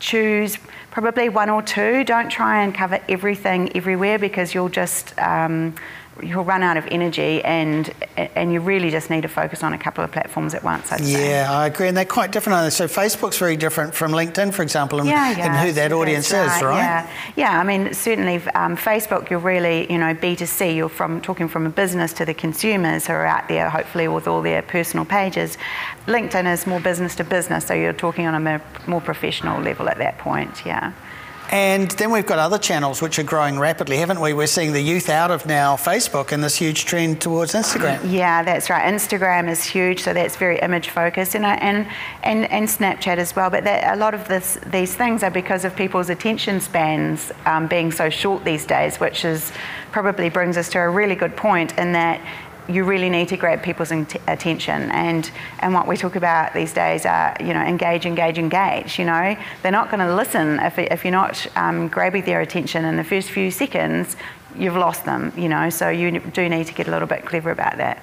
choose 0.00 0.58
probably 0.90 1.28
one 1.28 1.50
or 1.50 1.62
two. 1.62 2.02
Don't 2.02 2.30
try 2.30 2.64
and 2.64 2.74
cover 2.74 2.98
everything 3.08 3.76
everywhere 3.76 4.18
because 4.18 4.54
you'll 4.54 4.68
just 4.68 5.16
um, 5.20 5.76
you'll 6.22 6.44
run 6.44 6.62
out 6.62 6.76
of 6.76 6.86
energy 6.86 7.42
and 7.44 7.92
and 8.16 8.52
you 8.52 8.60
really 8.60 8.90
just 8.90 9.10
need 9.10 9.22
to 9.22 9.28
focus 9.28 9.62
on 9.62 9.72
a 9.72 9.78
couple 9.78 10.04
of 10.04 10.12
platforms 10.12 10.54
at 10.54 10.62
once 10.62 10.92
I'd 10.92 11.00
yeah 11.00 11.08
say. 11.08 11.40
I 11.44 11.66
agree 11.66 11.88
and 11.88 11.96
they're 11.96 12.04
quite 12.04 12.30
different. 12.30 12.72
So 12.72 12.86
Facebook's 12.86 13.38
very 13.38 13.56
different 13.56 13.94
from 13.94 14.12
LinkedIn 14.12 14.52
for 14.54 14.62
example 14.62 15.00
and, 15.00 15.08
yeah, 15.08 15.36
yeah, 15.36 15.46
and 15.46 15.66
who 15.66 15.72
that 15.72 15.92
audience 15.92 16.32
right, 16.32 16.56
is 16.56 16.62
right? 16.62 16.76
yeah. 16.76 17.10
Yeah 17.36 17.60
I 17.60 17.64
mean 17.64 17.92
certainly 17.92 18.36
um, 18.54 18.76
Facebook 18.76 19.30
you're 19.30 19.40
really 19.40 19.90
you 19.90 19.98
know 19.98 20.14
B2C 20.14 20.76
you're 20.76 20.88
from 20.88 21.20
talking 21.20 21.48
from 21.48 21.66
a 21.66 21.70
business 21.70 22.12
to 22.14 22.24
the 22.24 22.34
consumers 22.34 23.06
who 23.06 23.12
are 23.12 23.26
out 23.26 23.48
there 23.48 23.68
hopefully 23.70 24.08
with 24.08 24.28
all 24.28 24.42
their 24.42 24.62
personal 24.62 25.04
pages. 25.04 25.58
LinkedIn 26.06 26.52
is 26.52 26.66
more 26.66 26.80
business 26.80 27.14
to 27.16 27.24
business 27.24 27.66
so 27.66 27.74
you're 27.74 27.92
talking 27.92 28.26
on 28.26 28.46
a 28.46 28.62
more 28.86 29.00
professional 29.00 29.60
level 29.60 29.88
at 29.88 29.98
that 29.98 30.18
point 30.18 30.64
yeah 30.64 30.92
and 31.50 31.90
then 31.92 32.10
we've 32.10 32.26
got 32.26 32.38
other 32.38 32.58
channels 32.58 33.02
which 33.02 33.18
are 33.18 33.24
growing 33.24 33.58
rapidly, 33.58 33.96
haven't 33.98 34.20
we? 34.20 34.32
We're 34.32 34.46
seeing 34.46 34.72
the 34.72 34.80
youth 34.80 35.08
out 35.08 35.30
of 35.30 35.46
now 35.46 35.76
Facebook 35.76 36.32
and 36.32 36.42
this 36.42 36.56
huge 36.56 36.84
trend 36.84 37.20
towards 37.20 37.54
Instagram. 37.54 38.00
Yeah, 38.10 38.42
that's 38.42 38.70
right. 38.70 38.92
Instagram 38.92 39.48
is 39.48 39.62
huge, 39.62 40.00
so 40.00 40.12
that's 40.12 40.36
very 40.36 40.58
image 40.58 40.90
focused, 40.90 41.34
and 41.34 41.44
and 41.44 41.86
and, 42.22 42.50
and 42.50 42.66
Snapchat 42.66 43.18
as 43.18 43.36
well. 43.36 43.50
But 43.50 43.64
that, 43.64 43.94
a 43.94 43.98
lot 43.98 44.14
of 44.14 44.26
this, 44.28 44.58
these 44.66 44.94
things 44.94 45.22
are 45.22 45.30
because 45.30 45.64
of 45.64 45.76
people's 45.76 46.10
attention 46.10 46.60
spans 46.60 47.32
um, 47.46 47.66
being 47.68 47.92
so 47.92 48.10
short 48.10 48.44
these 48.44 48.66
days, 48.66 48.98
which 48.98 49.24
is 49.24 49.52
probably 49.92 50.28
brings 50.28 50.56
us 50.56 50.68
to 50.70 50.78
a 50.78 50.88
really 50.88 51.14
good 51.14 51.36
point 51.36 51.78
in 51.78 51.92
that 51.92 52.20
you 52.68 52.84
really 52.84 53.10
need 53.10 53.28
to 53.28 53.36
grab 53.36 53.62
people's 53.62 53.90
attention. 53.90 54.90
And 54.90 55.30
and 55.60 55.74
what 55.74 55.86
we 55.86 55.96
talk 55.96 56.16
about 56.16 56.54
these 56.54 56.72
days 56.72 57.06
are 57.06 57.36
you 57.40 57.52
know 57.54 57.62
engage 57.62 58.06
engage 58.06 58.38
engage 58.38 58.98
you 58.98 59.04
know? 59.04 59.36
They're 59.62 59.72
not 59.72 59.90
going 59.90 60.06
to 60.06 60.14
listen 60.14 60.60
if, 60.60 60.78
if 60.78 61.04
you're 61.04 61.12
not 61.12 61.46
um, 61.56 61.88
grabbing 61.88 62.24
their 62.24 62.40
attention. 62.40 62.84
In 62.84 62.96
the 62.96 63.04
first 63.04 63.30
few 63.30 63.50
seconds 63.50 64.16
you've 64.56 64.76
lost 64.76 65.04
them 65.04 65.32
you 65.36 65.48
know? 65.48 65.70
So 65.70 65.88
you 65.88 66.18
do 66.18 66.48
need 66.48 66.66
to 66.66 66.74
get 66.74 66.88
a 66.88 66.90
little 66.90 67.08
bit 67.08 67.24
clever 67.24 67.50
about 67.50 67.76
that 67.78 68.02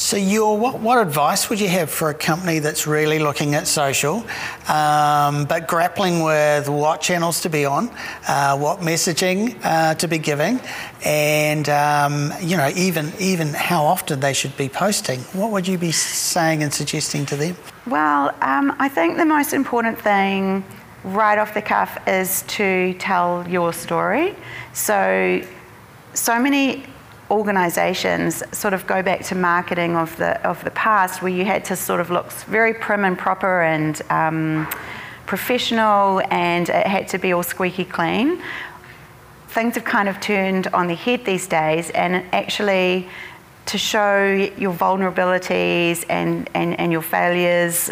so, 0.00 0.16
your 0.16 0.56
what, 0.56 0.80
what 0.80 1.06
advice 1.06 1.50
would 1.50 1.60
you 1.60 1.68
have 1.68 1.90
for 1.90 2.08
a 2.08 2.14
company 2.14 2.58
that's 2.58 2.86
really 2.86 3.18
looking 3.18 3.54
at 3.54 3.66
social, 3.66 4.24
um, 4.66 5.44
but 5.44 5.68
grappling 5.68 6.22
with 6.22 6.70
what 6.70 7.02
channels 7.02 7.42
to 7.42 7.50
be 7.50 7.66
on, 7.66 7.90
uh, 8.26 8.56
what 8.56 8.78
messaging 8.78 9.62
uh, 9.62 9.94
to 9.96 10.08
be 10.08 10.16
giving, 10.16 10.58
and 11.04 11.68
um, 11.68 12.32
you 12.40 12.56
know 12.56 12.72
even 12.74 13.12
even 13.20 13.48
how 13.48 13.84
often 13.84 14.20
they 14.20 14.32
should 14.32 14.56
be 14.56 14.70
posting? 14.70 15.20
What 15.34 15.50
would 15.50 15.68
you 15.68 15.76
be 15.76 15.92
saying 15.92 16.62
and 16.62 16.72
suggesting 16.72 17.26
to 17.26 17.36
them? 17.36 17.54
Well, 17.86 18.34
um, 18.40 18.74
I 18.78 18.88
think 18.88 19.18
the 19.18 19.26
most 19.26 19.52
important 19.52 20.00
thing 20.00 20.64
right 21.04 21.36
off 21.36 21.52
the 21.52 21.60
cuff 21.60 21.98
is 22.08 22.40
to 22.56 22.94
tell 22.94 23.46
your 23.46 23.74
story. 23.74 24.34
So, 24.72 25.42
so 26.14 26.40
many 26.40 26.86
organisations 27.30 28.42
sort 28.52 28.74
of 28.74 28.86
go 28.86 29.02
back 29.02 29.22
to 29.24 29.34
marketing 29.34 29.96
of 29.96 30.16
the 30.16 30.40
of 30.46 30.62
the 30.64 30.70
past, 30.72 31.22
where 31.22 31.32
you 31.32 31.44
had 31.44 31.64
to 31.66 31.76
sort 31.76 32.00
of 32.00 32.10
look 32.10 32.30
very 32.32 32.74
prim 32.74 33.04
and 33.04 33.16
proper 33.16 33.62
and 33.62 34.02
um, 34.10 34.66
professional, 35.26 36.20
and 36.30 36.68
it 36.68 36.86
had 36.86 37.08
to 37.08 37.18
be 37.18 37.32
all 37.32 37.42
squeaky 37.42 37.84
clean. 37.84 38.42
Things 39.48 39.74
have 39.74 39.84
kind 39.84 40.08
of 40.08 40.20
turned 40.20 40.66
on 40.68 40.86
their 40.86 40.96
head 40.96 41.24
these 41.24 41.46
days, 41.46 41.90
and 41.90 42.24
actually 42.32 43.08
to 43.66 43.78
show 43.78 44.50
your 44.56 44.72
vulnerabilities 44.72 46.04
and, 46.08 46.48
and, 46.54 46.78
and 46.80 46.90
your 46.90 47.02
failures 47.02 47.90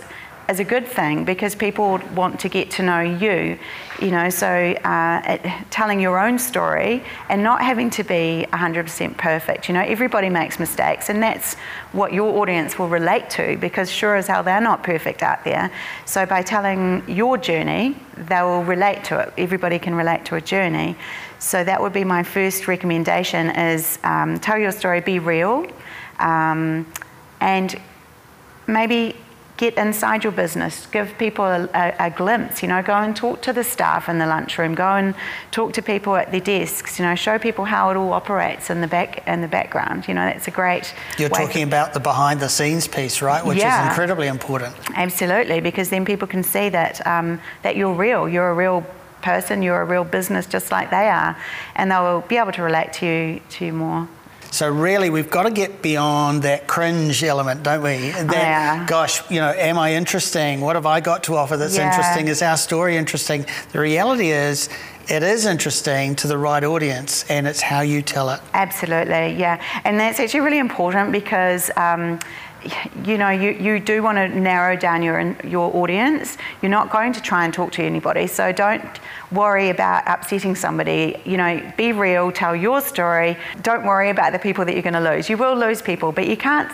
as 0.48 0.60
a 0.60 0.64
good 0.64 0.86
thing 0.86 1.24
because 1.24 1.54
people 1.54 1.98
want 2.14 2.40
to 2.40 2.48
get 2.48 2.70
to 2.70 2.82
know 2.82 3.00
you, 3.00 3.58
you 4.00 4.10
know. 4.10 4.30
So 4.30 4.48
uh, 4.48 5.20
it, 5.26 5.70
telling 5.70 6.00
your 6.00 6.18
own 6.18 6.38
story 6.38 7.04
and 7.28 7.42
not 7.42 7.60
having 7.60 7.90
to 7.90 8.02
be 8.02 8.46
100% 8.50 9.16
perfect. 9.18 9.68
You 9.68 9.74
know, 9.74 9.82
everybody 9.82 10.30
makes 10.30 10.58
mistakes, 10.58 11.10
and 11.10 11.22
that's 11.22 11.54
what 11.92 12.14
your 12.14 12.38
audience 12.40 12.78
will 12.78 12.88
relate 12.88 13.28
to 13.30 13.58
because 13.58 13.90
sure 13.90 14.16
as 14.16 14.26
hell 14.26 14.42
they're 14.42 14.60
not 14.60 14.82
perfect 14.82 15.22
out 15.22 15.44
there. 15.44 15.70
So 16.06 16.24
by 16.24 16.40
telling 16.40 17.04
your 17.06 17.36
journey, 17.36 17.94
they 18.16 18.40
will 18.40 18.64
relate 18.64 19.04
to 19.04 19.20
it. 19.20 19.34
Everybody 19.36 19.78
can 19.78 19.94
relate 19.94 20.24
to 20.26 20.36
a 20.36 20.40
journey. 20.40 20.96
So 21.40 21.62
that 21.62 21.80
would 21.80 21.92
be 21.92 22.04
my 22.04 22.22
first 22.22 22.66
recommendation: 22.66 23.50
is 23.50 23.98
um, 24.02 24.40
tell 24.40 24.56
your 24.58 24.72
story, 24.72 25.02
be 25.02 25.18
real. 25.18 25.66
Um, 26.18 26.90
and 27.40 27.78
maybe 28.66 29.14
get 29.58 29.76
inside 29.76 30.22
your 30.22 30.32
business, 30.32 30.86
give 30.86 31.18
people 31.18 31.44
a, 31.44 31.68
a, 31.74 32.06
a, 32.06 32.10
glimpse, 32.10 32.62
you 32.62 32.68
know, 32.68 32.80
go 32.80 32.94
and 32.94 33.14
talk 33.14 33.42
to 33.42 33.52
the 33.52 33.64
staff 33.64 34.08
in 34.08 34.18
the 34.18 34.26
lunchroom, 34.26 34.74
go 34.74 34.94
and 34.94 35.14
talk 35.50 35.72
to 35.72 35.82
people 35.82 36.14
at 36.14 36.30
their 36.30 36.40
desks, 36.40 36.98
you 36.98 37.04
know, 37.04 37.16
show 37.16 37.38
people 37.38 37.64
how 37.64 37.90
it 37.90 37.96
all 37.96 38.12
operates 38.12 38.70
in 38.70 38.80
the 38.80 38.86
back 38.86 39.26
in 39.26 39.40
the 39.40 39.48
background. 39.48 40.06
You 40.06 40.14
know, 40.14 40.24
that's 40.24 40.46
a 40.46 40.52
great 40.52 40.94
You're 41.18 41.28
talking 41.28 41.64
about 41.64 41.92
the 41.92 42.00
behind 42.00 42.40
the 42.40 42.48
scenes 42.48 42.86
piece, 42.86 43.20
right? 43.20 43.44
Which 43.44 43.58
yeah, 43.58 43.82
is 43.82 43.88
incredibly 43.88 44.28
important. 44.28 44.74
Absolutely, 44.94 45.60
because 45.60 45.90
then 45.90 46.04
people 46.04 46.28
can 46.28 46.44
see 46.44 46.68
that 46.68 47.04
um, 47.06 47.40
that 47.62 47.76
you're 47.76 47.92
real, 47.92 48.28
you're 48.28 48.50
a 48.50 48.54
real 48.54 48.86
person, 49.22 49.62
you're 49.62 49.80
a 49.80 49.84
real 49.84 50.04
business 50.04 50.46
just 50.46 50.70
like 50.70 50.90
they 50.90 51.08
are, 51.08 51.36
and 51.74 51.90
they'll 51.90 52.20
be 52.22 52.36
able 52.36 52.52
to 52.52 52.62
relate 52.62 52.92
to 52.94 53.06
you 53.06 53.40
to 53.50 53.66
you 53.66 53.72
more. 53.72 54.08
So 54.50 54.70
really, 54.70 55.10
we've 55.10 55.30
got 55.30 55.44
to 55.44 55.50
get 55.50 55.82
beyond 55.82 56.42
that 56.42 56.66
cringe 56.66 57.22
element, 57.22 57.62
don't 57.62 57.82
we? 57.82 58.10
That, 58.10 58.32
yeah. 58.32 58.86
gosh, 58.86 59.28
you 59.30 59.40
know, 59.40 59.50
am 59.50 59.78
I 59.78 59.94
interesting? 59.94 60.60
What 60.60 60.76
have 60.76 60.86
I 60.86 61.00
got 61.00 61.24
to 61.24 61.36
offer 61.36 61.56
that's 61.56 61.76
yeah. 61.76 61.88
interesting? 61.90 62.28
Is 62.28 62.42
our 62.42 62.56
story 62.56 62.96
interesting? 62.96 63.44
The 63.72 63.80
reality 63.80 64.30
is, 64.30 64.68
it 65.08 65.22
is 65.22 65.46
interesting 65.46 66.16
to 66.16 66.28
the 66.28 66.36
right 66.36 66.62
audience 66.62 67.24
and 67.30 67.46
it's 67.46 67.62
how 67.62 67.80
you 67.80 68.02
tell 68.02 68.30
it. 68.30 68.40
Absolutely, 68.52 69.34
yeah. 69.34 69.62
And 69.84 69.98
that's 69.98 70.20
actually 70.20 70.40
really 70.40 70.58
important 70.58 71.12
because. 71.12 71.70
Um, 71.76 72.18
you 73.04 73.18
know, 73.18 73.30
you, 73.30 73.50
you 73.50 73.80
do 73.80 74.02
want 74.02 74.16
to 74.18 74.28
narrow 74.28 74.76
down 74.76 75.02
your, 75.02 75.36
your 75.44 75.74
audience. 75.76 76.36
You're 76.60 76.70
not 76.70 76.90
going 76.90 77.12
to 77.12 77.22
try 77.22 77.44
and 77.44 77.54
talk 77.54 77.72
to 77.72 77.82
anybody. 77.82 78.26
So 78.26 78.52
don't 78.52 78.82
worry 79.30 79.70
about 79.70 80.02
upsetting 80.06 80.54
somebody. 80.54 81.20
You 81.24 81.36
know, 81.36 81.72
be 81.76 81.92
real, 81.92 82.32
tell 82.32 82.56
your 82.56 82.80
story. 82.80 83.36
Don't 83.62 83.84
worry 83.84 84.10
about 84.10 84.32
the 84.32 84.38
people 84.38 84.64
that 84.64 84.72
you're 84.72 84.82
going 84.82 84.94
to 84.94 85.00
lose. 85.00 85.28
You 85.28 85.36
will 85.36 85.56
lose 85.56 85.82
people, 85.82 86.12
but 86.12 86.26
you 86.26 86.36
can't 86.36 86.70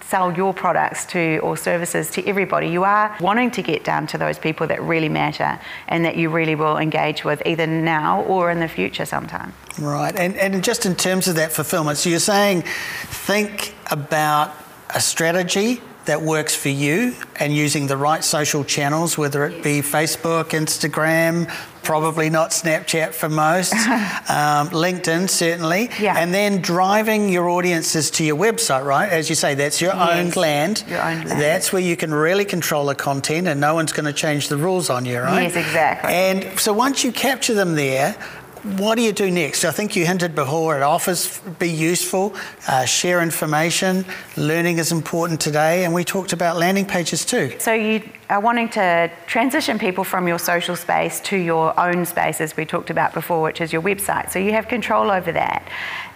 sell 0.00 0.32
your 0.36 0.52
products 0.52 1.06
to 1.06 1.38
or 1.38 1.56
services 1.56 2.10
to 2.10 2.26
everybody. 2.26 2.68
You 2.68 2.84
are 2.84 3.16
wanting 3.20 3.50
to 3.52 3.62
get 3.62 3.84
down 3.84 4.06
to 4.08 4.18
those 4.18 4.38
people 4.38 4.66
that 4.66 4.82
really 4.82 5.08
matter 5.08 5.58
and 5.88 6.04
that 6.04 6.16
you 6.16 6.28
really 6.28 6.54
will 6.54 6.76
engage 6.76 7.24
with 7.24 7.42
either 7.46 7.66
now 7.66 8.22
or 8.22 8.50
in 8.50 8.60
the 8.60 8.68
future 8.68 9.06
sometime. 9.06 9.52
Right. 9.78 10.14
And, 10.14 10.36
and 10.36 10.62
just 10.62 10.84
in 10.86 10.94
terms 10.94 11.26
of 11.26 11.36
that 11.36 11.52
fulfillment, 11.52 11.98
so 11.98 12.10
you're 12.10 12.18
saying 12.18 12.62
think 13.06 13.74
about 13.90 14.54
a 14.94 15.00
strategy 15.00 15.80
that 16.06 16.20
works 16.20 16.54
for 16.54 16.68
you 16.68 17.14
and 17.36 17.54
using 17.54 17.86
the 17.86 17.96
right 17.96 18.22
social 18.22 18.62
channels, 18.62 19.16
whether 19.16 19.46
it 19.46 19.62
be 19.62 19.80
Facebook, 19.80 20.50
Instagram, 20.50 21.48
probably 21.82 22.30
not 22.30 22.50
Snapchat 22.50 23.12
for 23.14 23.28
most, 23.28 23.72
um, 23.72 24.68
LinkedIn 24.68 25.28
certainly, 25.28 25.90
yeah. 26.00 26.18
and 26.18 26.32
then 26.32 26.60
driving 26.60 27.30
your 27.30 27.48
audiences 27.48 28.10
to 28.12 28.24
your 28.24 28.36
website, 28.36 28.84
right? 28.84 29.10
As 29.10 29.28
you 29.28 29.34
say, 29.34 29.54
that's 29.54 29.80
your 29.80 29.94
yes. 29.94 30.10
owned 30.10 30.36
land. 30.36 30.84
Your 30.88 31.02
owned 31.02 31.26
land. 31.26 31.40
That's 31.40 31.72
where 31.72 31.82
you 31.82 31.96
can 31.96 32.12
really 32.12 32.44
control 32.44 32.86
the 32.86 32.94
content 32.94 33.48
and 33.48 33.60
no 33.60 33.74
one's 33.74 33.92
going 33.92 34.06
to 34.06 34.12
change 34.12 34.48
the 34.48 34.56
rules 34.56 34.90
on 34.90 35.06
you, 35.06 35.20
right? 35.20 35.44
Yes, 35.44 35.56
exactly. 35.56 36.12
And 36.12 36.58
so 36.58 36.72
once 36.72 37.02
you 37.02 37.12
capture 37.12 37.54
them 37.54 37.74
there, 37.74 38.16
what 38.64 38.94
do 38.96 39.02
you 39.02 39.12
do 39.12 39.30
next? 39.30 39.64
I 39.64 39.70
think 39.70 39.94
you 39.94 40.06
hinted 40.06 40.34
before 40.34 40.76
it 40.76 40.82
offers 40.82 41.38
be 41.58 41.68
useful, 41.68 42.34
uh, 42.66 42.86
share 42.86 43.22
information, 43.22 44.04
learning 44.36 44.78
is 44.78 44.90
important 44.90 45.40
today, 45.40 45.84
and 45.84 45.92
we 45.92 46.02
talked 46.02 46.32
about 46.32 46.56
landing 46.56 46.86
pages 46.86 47.24
too. 47.26 47.52
So 47.58 47.72
you 47.72 48.02
are 48.30 48.40
wanting 48.40 48.68
to 48.70 49.10
transition 49.26 49.78
people 49.78 50.04
from 50.04 50.26
your 50.26 50.38
social 50.38 50.76
space 50.76 51.20
to 51.20 51.36
your 51.36 51.78
own 51.78 52.06
space, 52.06 52.40
as 52.40 52.56
we 52.56 52.64
talked 52.64 52.90
about 52.90 53.12
before, 53.12 53.42
which 53.42 53.60
is 53.60 53.72
your 53.72 53.82
website. 53.82 54.30
So 54.30 54.38
you 54.38 54.52
have 54.52 54.68
control 54.68 55.10
over 55.10 55.30
that. 55.32 55.68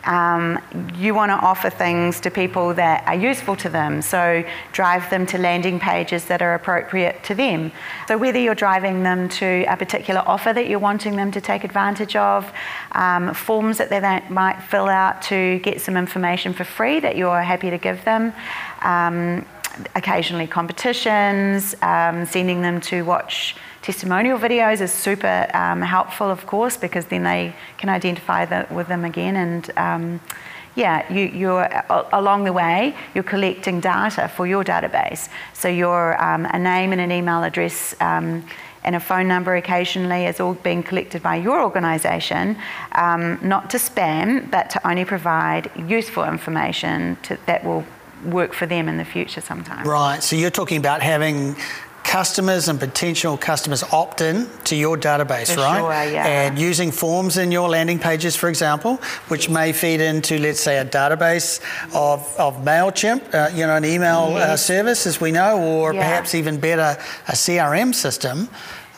Um, 0.04 0.58
you 0.96 1.12
want 1.12 1.30
to 1.30 1.34
offer 1.34 1.68
things 1.68 2.20
to 2.20 2.30
people 2.30 2.72
that 2.74 3.06
are 3.06 3.14
useful 3.14 3.56
to 3.56 3.68
them, 3.68 4.00
so 4.00 4.42
drive 4.72 5.10
them 5.10 5.26
to 5.26 5.38
landing 5.38 5.78
pages 5.78 6.24
that 6.26 6.40
are 6.40 6.54
appropriate 6.54 7.22
to 7.24 7.34
them. 7.34 7.72
So, 8.06 8.16
whether 8.16 8.38
you're 8.38 8.54
driving 8.54 9.02
them 9.02 9.28
to 9.30 9.64
a 9.68 9.76
particular 9.76 10.22
offer 10.24 10.52
that 10.52 10.68
you're 10.68 10.78
wanting 10.78 11.16
them 11.16 11.30
to 11.32 11.40
take 11.40 11.62
advantage 11.64 12.16
of, 12.16 12.50
um, 12.92 13.34
forms 13.34 13.76
that 13.78 13.90
they 13.90 14.00
might 14.32 14.60
fill 14.62 14.86
out 14.86 15.20
to 15.22 15.58
get 15.58 15.80
some 15.80 15.96
information 15.96 16.54
for 16.54 16.64
free 16.64 17.00
that 17.00 17.16
you're 17.16 17.42
happy 17.42 17.68
to 17.68 17.78
give 17.78 18.02
them. 18.04 18.32
Um, 18.82 19.44
occasionally 19.94 20.46
competitions, 20.46 21.74
um, 21.82 22.26
sending 22.26 22.62
them 22.62 22.80
to 22.82 23.04
watch 23.04 23.56
testimonial 23.82 24.38
videos 24.38 24.80
is 24.80 24.92
super 24.92 25.48
um, 25.54 25.80
helpful, 25.80 26.30
of 26.30 26.46
course, 26.46 26.76
because 26.76 27.06
then 27.06 27.22
they 27.22 27.54
can 27.78 27.88
identify 27.88 28.44
the, 28.44 28.66
with 28.70 28.88
them 28.88 29.04
again. 29.04 29.36
And 29.36 29.70
um, 29.78 30.20
yeah, 30.74 31.10
you, 31.12 31.52
are 31.52 32.06
along 32.12 32.44
the 32.44 32.52
way, 32.52 32.94
you're 33.14 33.24
collecting 33.24 33.80
data 33.80 34.28
for 34.28 34.46
your 34.46 34.64
database. 34.64 35.28
So 35.54 35.68
your 35.68 36.22
um, 36.22 36.44
a 36.46 36.58
name 36.58 36.92
and 36.92 37.00
an 37.00 37.10
email 37.10 37.42
address. 37.42 37.94
Um, 38.00 38.44
and 38.84 38.94
a 38.94 39.00
phone 39.00 39.28
number 39.28 39.56
occasionally 39.56 40.24
is 40.24 40.40
all 40.40 40.54
being 40.54 40.82
collected 40.82 41.22
by 41.22 41.36
your 41.36 41.60
organisation, 41.62 42.56
um, 42.92 43.38
not 43.42 43.68
to 43.70 43.76
spam, 43.76 44.50
but 44.50 44.70
to 44.70 44.88
only 44.88 45.04
provide 45.04 45.70
useful 45.88 46.24
information 46.24 47.16
to, 47.24 47.36
that 47.46 47.64
will 47.64 47.84
work 48.24 48.52
for 48.52 48.66
them 48.66 48.88
in 48.88 48.96
the 48.96 49.04
future 49.04 49.40
sometimes. 49.40 49.86
Right. 49.86 50.22
So 50.22 50.36
you're 50.36 50.50
talking 50.50 50.78
about 50.78 51.02
having 51.02 51.56
customers 52.08 52.68
and 52.68 52.80
potential 52.80 53.36
customers 53.36 53.82
opt 53.92 54.22
in 54.22 54.48
to 54.64 54.74
your 54.74 54.96
database, 54.96 55.54
for 55.54 55.60
right? 55.60 55.78
Sure, 55.78 56.12
yeah. 56.14 56.26
And 56.26 56.58
using 56.58 56.90
forms 56.90 57.36
in 57.36 57.52
your 57.52 57.68
landing 57.68 57.98
pages, 57.98 58.34
for 58.34 58.48
example, 58.48 58.96
which 59.28 59.50
may 59.50 59.74
feed 59.74 60.00
into, 60.00 60.38
let's 60.38 60.60
say, 60.60 60.78
a 60.78 60.86
database 60.86 61.60
of, 61.94 62.34
of 62.38 62.56
MailChimp, 62.64 63.34
uh, 63.34 63.50
you 63.54 63.66
know, 63.66 63.76
an 63.76 63.84
email 63.84 64.20
uh, 64.20 64.30
yes. 64.30 64.48
uh, 64.48 64.56
service, 64.56 65.06
as 65.06 65.20
we 65.20 65.32
know, 65.32 65.60
or 65.60 65.92
yeah. 65.92 66.00
perhaps 66.00 66.34
even 66.34 66.58
better, 66.58 66.98
a 67.28 67.32
CRM 67.32 67.94
system 67.94 68.48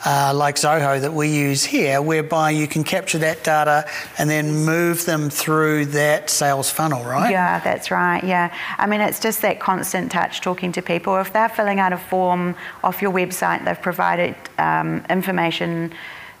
uh, 0.05 0.33
like 0.33 0.55
Zoho 0.55 0.99
that 0.99 1.13
we 1.13 1.29
use 1.29 1.63
here, 1.63 2.01
whereby 2.01 2.51
you 2.51 2.67
can 2.67 2.83
capture 2.83 3.19
that 3.19 3.43
data 3.43 3.87
and 4.17 4.29
then 4.29 4.65
move 4.65 5.05
them 5.05 5.29
through 5.29 5.85
that 5.87 6.29
sales 6.29 6.69
funnel, 6.69 7.03
right? 7.03 7.31
Yeah, 7.31 7.59
that's 7.59 7.91
right. 7.91 8.23
Yeah. 8.23 8.53
I 8.77 8.87
mean, 8.87 9.01
it's 9.01 9.19
just 9.19 9.41
that 9.43 9.59
constant 9.59 10.11
touch 10.11 10.41
talking 10.41 10.71
to 10.73 10.81
people. 10.81 11.17
If 11.17 11.33
they're 11.33 11.49
filling 11.49 11.79
out 11.79 11.93
a 11.93 11.97
form 11.97 12.55
off 12.83 13.01
your 13.01 13.11
website, 13.11 13.63
they've 13.65 13.81
provided 13.81 14.35
um, 14.57 15.05
information 15.09 15.93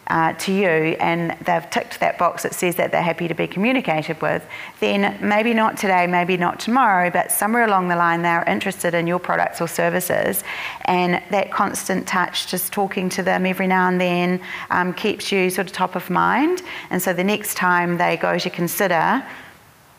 uh, 0.07 0.33
to 0.33 0.51
you 0.51 0.67
and 0.67 1.37
they've 1.45 1.69
ticked 1.69 1.99
that 1.99 2.17
box 2.17 2.43
that 2.43 2.53
says 2.53 2.75
that 2.75 2.91
they're 2.91 3.01
happy 3.01 3.27
to 3.27 3.33
be 3.33 3.47
communicated 3.47 4.21
with, 4.21 4.45
then 4.79 5.17
maybe 5.21 5.53
not 5.53 5.77
today, 5.77 6.05
maybe 6.07 6.35
not 6.37 6.59
tomorrow, 6.59 7.09
but 7.09 7.31
somewhere 7.31 7.63
along 7.63 7.87
the 7.87 7.95
line 7.95 8.21
they're 8.21 8.43
interested 8.43 8.93
in 8.93 9.07
your 9.07 9.19
products 9.19 9.61
or 9.61 9.67
services. 9.67 10.43
And 10.85 11.21
that 11.31 11.51
constant 11.51 12.07
touch, 12.07 12.47
just 12.47 12.73
talking 12.73 13.09
to 13.09 13.23
them 13.23 13.45
every 13.45 13.67
now 13.67 13.87
and 13.87 14.01
then, 14.01 14.41
um, 14.69 14.93
keeps 14.93 15.31
you 15.31 15.49
sort 15.49 15.67
of 15.67 15.73
top 15.73 15.95
of 15.95 16.09
mind. 16.09 16.61
And 16.89 17.01
so 17.01 17.13
the 17.13 17.23
next 17.23 17.55
time 17.55 17.97
they 17.97 18.17
go 18.17 18.37
to 18.37 18.49
consider, 18.49 19.23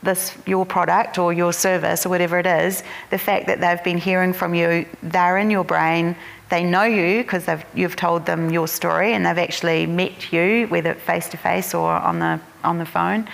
this 0.03 0.37
your 0.47 0.67
product 0.67 1.19
or 1.19 1.33
your 1.33 1.53
service 1.53 2.05
or 2.05 2.09
whatever 2.09 2.38
it 2.38 2.47
is, 2.47 2.83
the 3.11 3.19
fact 3.19 3.47
that 3.47 3.61
they've 3.61 3.83
been 3.85 3.99
hearing 3.99 4.33
from 4.33 4.55
you, 4.55 4.85
they're 5.03 5.38
in 5.38 5.51
your 5.51 5.65
brain, 5.65 6.17
they 6.53 6.62
know 6.62 6.83
you 6.83 7.23
because 7.23 7.49
you've 7.75 7.97
told 7.97 8.27
them 8.27 8.51
your 8.51 8.69
story 8.69 9.15
and 9.15 9.25
they've 9.25 9.38
actually 9.38 9.87
met 9.87 10.35
you, 10.35 10.67
whether 10.67 10.93
face 10.93 11.27
to 11.31 11.38
face 11.38 11.73
or 11.73 11.91
on 11.91 12.19
the 12.19 12.38
on 12.62 12.77
the 12.77 12.85
phone, 12.85 13.27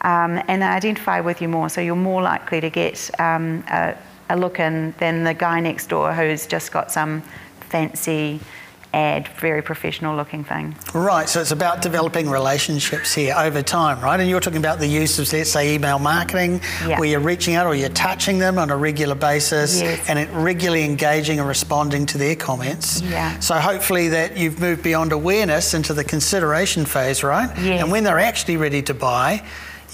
um, 0.00 0.42
and 0.48 0.62
they 0.62 0.66
identify 0.66 1.20
with 1.20 1.42
you 1.42 1.48
more. 1.48 1.68
So 1.68 1.82
you're 1.82 1.94
more 2.12 2.22
likely 2.22 2.62
to 2.62 2.70
get 2.70 3.10
um, 3.20 3.62
a, 3.68 3.94
a 4.30 4.36
look 4.36 4.58
in 4.58 4.94
than 4.98 5.22
the 5.22 5.34
guy 5.34 5.60
next 5.60 5.90
door 5.90 6.14
who's 6.14 6.46
just 6.46 6.72
got 6.72 6.90
some 6.90 7.20
fancy 7.60 8.40
ad, 8.92 9.28
very 9.40 9.62
professional 9.62 10.16
looking 10.16 10.44
thing. 10.44 10.74
Right, 10.94 11.28
so 11.28 11.40
it's 11.40 11.50
about 11.50 11.82
developing 11.82 12.28
relationships 12.28 13.12
here 13.12 13.34
over 13.36 13.62
time, 13.62 14.00
right? 14.00 14.20
And 14.20 14.28
you're 14.28 14.40
talking 14.40 14.58
about 14.58 14.78
the 14.78 14.86
use 14.86 15.18
of, 15.18 15.32
let's 15.32 15.50
say, 15.50 15.74
email 15.74 15.98
marketing, 15.98 16.60
yeah. 16.86 16.98
where 16.98 17.08
you're 17.08 17.20
reaching 17.20 17.54
out 17.54 17.66
or 17.66 17.74
you're 17.74 17.88
touching 17.90 18.38
them 18.38 18.58
on 18.58 18.70
a 18.70 18.76
regular 18.76 19.14
basis 19.14 19.80
yes. 19.80 20.08
and 20.08 20.28
regularly 20.44 20.84
engaging 20.84 21.38
and 21.38 21.48
responding 21.48 22.06
to 22.06 22.18
their 22.18 22.36
comments. 22.36 23.00
Yeah. 23.02 23.38
So 23.40 23.54
hopefully 23.54 24.08
that 24.08 24.36
you've 24.36 24.60
moved 24.60 24.82
beyond 24.82 25.12
awareness 25.12 25.74
into 25.74 25.94
the 25.94 26.04
consideration 26.04 26.84
phase, 26.84 27.22
right? 27.22 27.50
Yes. 27.58 27.82
And 27.82 27.90
when 27.90 28.04
they're 28.04 28.18
actually 28.18 28.56
ready 28.56 28.82
to 28.82 28.94
buy, 28.94 29.42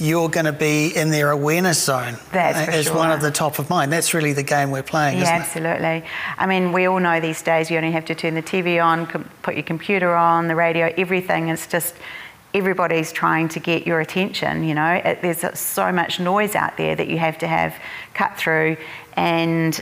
you're 0.01 0.29
going 0.29 0.47
to 0.47 0.53
be 0.53 0.95
in 0.95 1.11
their 1.11 1.31
awareness 1.31 1.83
zone 1.83 2.17
That's 2.33 2.69
as 2.69 2.87
sure. 2.87 2.97
one 2.97 3.11
of 3.11 3.21
the 3.21 3.31
top 3.31 3.59
of 3.59 3.69
mind. 3.69 3.93
That's 3.93 4.15
really 4.15 4.33
the 4.33 4.43
game 4.43 4.71
we're 4.71 4.83
playing, 4.83 5.19
yeah, 5.19 5.41
absolutely. 5.41 6.05
I 6.37 6.47
mean, 6.47 6.73
we 6.73 6.87
all 6.87 7.01
know 7.01 7.21
these 7.21 7.43
days 7.43 7.71
you 7.71 7.77
only 7.77 7.93
have 7.93 8.05
to 8.07 8.15
turn 8.15 8.35
the 8.35 8.43
TV 8.43 8.83
on, 8.83 9.07
put 9.43 9.55
your 9.55 9.65
computer 9.65 10.15
on, 10.15 10.47
the 10.49 10.55
radio, 10.55 10.93
everything. 10.97 11.49
It's 11.49 11.67
just 11.67 11.95
everybody's 12.55 13.13
trying 13.13 13.49
to 13.49 13.61
get 13.61 13.87
your 13.87 14.01
attention. 14.01 14.63
You 14.65 14.75
know, 14.75 14.93
it, 15.05 15.21
there's 15.21 15.59
so 15.59 15.93
much 15.93 16.21
noise 16.21 16.55
out 16.55 16.77
there 16.77 16.95
that 16.95 17.09
you 17.09 17.19
have 17.19 17.39
to 17.39 17.49
have 17.49 17.75
cut 18.15 18.37
through, 18.37 18.77
and 19.17 19.81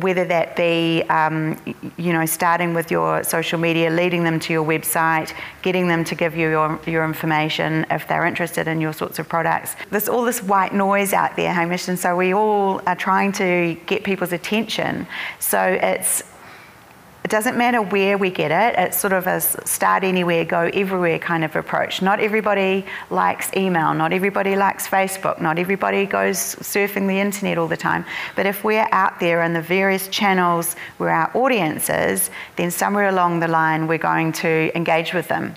whether 0.00 0.24
that 0.24 0.56
be, 0.56 1.02
um, 1.10 1.56
you 1.96 2.12
know, 2.12 2.24
starting 2.26 2.74
with 2.74 2.90
your 2.90 3.24
social 3.24 3.58
media, 3.58 3.90
leading 3.90 4.24
them 4.24 4.38
to 4.40 4.52
your 4.52 4.64
website, 4.64 5.34
getting 5.62 5.88
them 5.88 6.04
to 6.04 6.14
give 6.14 6.36
you 6.36 6.48
your, 6.48 6.80
your 6.86 7.04
information 7.04 7.84
if 7.90 8.06
they're 8.06 8.24
interested 8.24 8.68
in 8.68 8.80
your 8.80 8.92
sorts 8.92 9.18
of 9.18 9.28
products. 9.28 9.74
There's 9.90 10.08
all 10.08 10.24
this 10.24 10.42
white 10.42 10.72
noise 10.72 11.12
out 11.12 11.36
there, 11.36 11.52
Hamish, 11.52 11.88
and 11.88 11.98
so 11.98 12.16
we 12.16 12.32
all 12.32 12.80
are 12.86 12.96
trying 12.96 13.32
to 13.32 13.76
get 13.86 14.04
people's 14.04 14.32
attention. 14.32 15.06
So 15.38 15.60
it's 15.60 16.22
it 17.28 17.32
doesn't 17.32 17.58
matter 17.58 17.82
where 17.82 18.16
we 18.16 18.30
get 18.30 18.50
it, 18.50 18.74
it's 18.78 18.98
sort 18.98 19.12
of 19.12 19.26
a 19.26 19.38
start 19.38 20.02
anywhere, 20.02 20.46
go 20.46 20.70
everywhere 20.72 21.18
kind 21.18 21.44
of 21.44 21.54
approach. 21.56 22.00
Not 22.00 22.20
everybody 22.20 22.86
likes 23.10 23.54
email, 23.54 23.92
not 23.92 24.14
everybody 24.14 24.56
likes 24.56 24.88
Facebook, 24.88 25.38
not 25.38 25.58
everybody 25.58 26.06
goes 26.06 26.38
surfing 26.38 27.06
the 27.06 27.20
internet 27.20 27.58
all 27.58 27.68
the 27.68 27.76
time. 27.76 28.06
But 28.34 28.46
if 28.46 28.64
we're 28.64 28.88
out 28.92 29.20
there 29.20 29.42
in 29.42 29.52
the 29.52 29.60
various 29.60 30.08
channels 30.08 30.74
where 30.96 31.10
our 31.10 31.30
audience 31.36 31.90
is, 31.90 32.30
then 32.56 32.70
somewhere 32.70 33.08
along 33.10 33.40
the 33.40 33.48
line 33.48 33.88
we're 33.88 33.98
going 33.98 34.32
to 34.44 34.74
engage 34.74 35.12
with 35.12 35.28
them. 35.28 35.54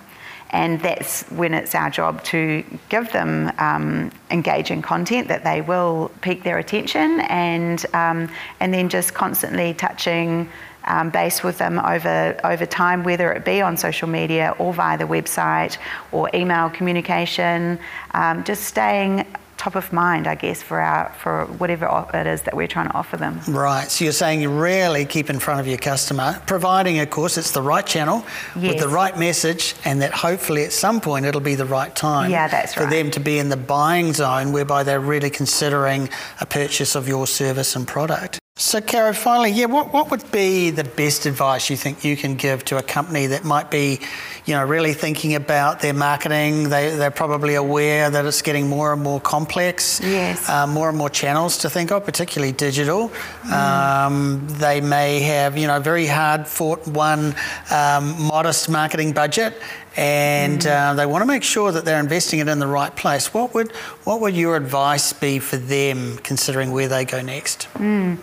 And 0.50 0.82
that's 0.82 1.24
when 1.30 1.54
it's 1.54 1.74
our 1.74 1.90
job 1.90 2.22
to 2.26 2.66
give 2.90 3.14
them 3.14 3.50
um, 3.60 4.12
engaging 4.30 4.82
content 4.82 5.30
that 5.30 5.46
they 5.46 5.62
will 5.62 6.12
pique 6.20 6.44
their 6.44 6.58
attention 6.58 7.22
and, 7.22 7.86
um, 7.94 8.30
and 8.60 8.74
then 8.74 8.90
just 8.90 9.14
constantly 9.14 9.74
touching 9.74 10.50
um, 10.86 11.10
base 11.10 11.44
with 11.44 11.58
them 11.58 11.80
over, 11.80 12.40
over 12.44 12.66
time, 12.66 13.04
whether 13.04 13.32
it 13.32 13.46
be 13.46 13.62
on 13.62 13.78
social 13.78 14.08
media 14.08 14.56
or 14.60 14.74
via 14.74 14.98
the 14.98 15.06
website 15.06 15.78
or 16.12 16.30
email 16.34 16.70
communication, 16.70 17.80
um, 18.14 18.44
just 18.44 18.64
staying 18.64 19.26
top 19.62 19.76
of 19.76 19.94
mind, 19.94 20.26
I 20.26 20.34
guess, 20.34 20.64
for 20.64 20.80
our 20.80 21.14
for 21.20 21.46
whatever 21.60 21.86
it 22.16 22.26
is 22.26 22.42
that 22.44 22.56
we're 22.56 22.68
trying 22.68 22.88
to 22.88 22.96
offer 22.96 23.16
them. 23.16 23.40
Right. 23.48 23.92
So 23.92 24.04
you're 24.04 24.12
saying 24.12 24.42
you 24.42 24.50
really 24.50 25.06
keep 25.06 25.30
in 25.30 25.40
front 25.40 25.60
of 25.60 25.68
your 25.68 25.78
customer, 25.78 26.42
providing, 26.48 27.00
of 27.00 27.12
course, 27.12 27.38
it's 27.38 27.52
the 27.52 27.62
right 27.62 27.86
channel 27.86 28.26
yes. 28.56 28.74
with 28.74 28.80
the 28.80 28.88
right 28.88 29.16
message, 29.20 29.76
and 29.86 30.02
that 30.02 30.14
hopefully 30.14 30.64
at 30.66 30.74
some 30.74 31.00
point 31.00 31.28
it'll 31.28 31.42
be 31.42 31.54
the 31.54 31.72
right 31.80 31.96
time. 31.96 32.32
Yeah, 32.32 32.48
that's 32.48 32.74
for 32.74 32.86
right. 32.86 32.90
them 32.90 33.12
to 33.12 33.20
be 33.20 33.38
in 33.38 33.50
the 33.50 33.58
buying 33.58 34.14
zone, 34.14 34.52
whereby 34.52 34.82
they're 34.82 35.00
really 35.00 35.30
considering 35.30 36.10
a 36.40 36.48
purchase 36.48 36.96
of 36.96 37.08
your 37.08 37.28
service 37.28 37.76
and 37.76 37.88
product. 37.88 38.41
So, 38.62 38.80
Caro, 38.80 39.12
finally, 39.12 39.50
yeah, 39.50 39.66
what, 39.66 39.92
what 39.92 40.12
would 40.12 40.32
be 40.32 40.70
the 40.70 40.84
best 40.84 41.26
advice 41.26 41.68
you 41.72 41.76
think 41.76 42.06
you 42.06 42.16
can 42.16 42.36
give 42.36 42.64
to 42.66 42.78
a 42.78 42.84
company 42.84 43.26
that 43.26 43.44
might 43.44 43.72
be, 43.72 44.00
you 44.46 44.54
know, 44.54 44.64
really 44.64 44.94
thinking 44.94 45.34
about 45.34 45.80
their 45.80 45.96
marketing? 45.96 46.70
They, 46.70 46.96
they're 46.96 47.10
probably 47.10 47.56
aware 47.56 48.12
that 48.12 48.24
it's 48.24 48.44
getting 48.44 48.70
more 48.70 48.94
and 48.94 49.02
more 49.02 49.20
complex. 49.20 50.00
Yes. 50.04 50.48
Uh, 50.48 50.68
more 50.68 50.90
and 50.90 50.98
more 50.98 51.10
channels 51.10 51.58
to 51.58 51.72
think 51.72 51.92
of, 51.92 52.06
particularly 52.06 52.54
digital. 52.54 53.10
Mm. 53.10 53.52
Um, 53.52 54.48
they 54.48 54.80
may 54.80 55.22
have, 55.22 55.58
you 55.58 55.66
know, 55.66 55.80
very 55.80 56.06
hard 56.06 56.46
fought 56.46 56.88
one 56.88 57.34
um, 57.72 58.22
modest 58.22 58.70
marketing 58.70 59.14
budget 59.14 59.60
and 59.98 60.62
mm. 60.62 60.70
uh, 60.70 60.94
they 60.94 61.06
want 61.08 61.24
to 61.24 61.26
make 61.26 61.44
sure 61.44 61.72
that 61.72 61.84
they're 61.84 62.00
investing 62.00 62.40
it 62.40 62.48
in 62.48 62.60
the 62.60 62.68
right 62.68 62.96
place. 62.96 63.34
What 63.34 63.54
would 63.54 63.72
what 64.04 64.22
would 64.22 64.36
your 64.36 64.56
advice 64.56 65.14
be 65.14 65.40
for 65.40 65.58
them, 65.58 66.18
considering 66.20 66.72
where 66.72 66.88
they 66.88 67.06
go 67.06 67.22
next? 67.22 67.68
Mm. 67.74 68.20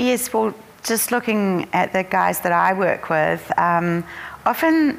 Yes, 0.00 0.32
well, 0.32 0.54
just 0.82 1.12
looking 1.12 1.68
at 1.74 1.92
the 1.92 2.02
guys 2.02 2.40
that 2.40 2.52
I 2.52 2.72
work 2.72 3.10
with, 3.10 3.52
um, 3.58 4.02
often 4.46 4.98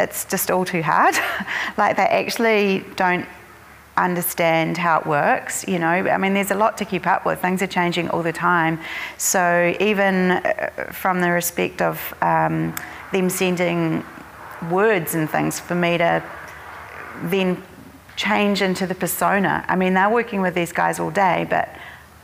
it's 0.00 0.24
just 0.24 0.50
all 0.50 0.64
too 0.64 0.80
hard. 0.82 1.14
like 1.76 1.98
they 1.98 2.04
actually 2.04 2.82
don't 2.96 3.26
understand 3.98 4.78
how 4.78 5.00
it 5.00 5.06
works. 5.06 5.68
You 5.68 5.78
know, 5.78 5.86
I 5.86 6.16
mean, 6.16 6.32
there's 6.32 6.50
a 6.50 6.54
lot 6.54 6.78
to 6.78 6.86
keep 6.86 7.06
up 7.06 7.26
with. 7.26 7.42
Things 7.42 7.60
are 7.60 7.66
changing 7.66 8.08
all 8.08 8.22
the 8.22 8.32
time. 8.32 8.80
So 9.18 9.76
even 9.80 10.30
uh, 10.30 10.70
from 10.92 11.20
the 11.20 11.30
respect 11.30 11.82
of 11.82 12.14
um, 12.22 12.74
them 13.12 13.28
sending 13.28 14.02
words 14.70 15.14
and 15.14 15.28
things 15.28 15.60
for 15.60 15.74
me 15.74 15.98
to 15.98 16.24
then 17.24 17.62
change 18.16 18.62
into 18.62 18.86
the 18.86 18.94
persona. 18.94 19.62
I 19.68 19.76
mean, 19.76 19.92
they're 19.92 20.08
working 20.08 20.40
with 20.40 20.54
these 20.54 20.72
guys 20.72 20.98
all 20.98 21.10
day, 21.10 21.46
but 21.50 21.68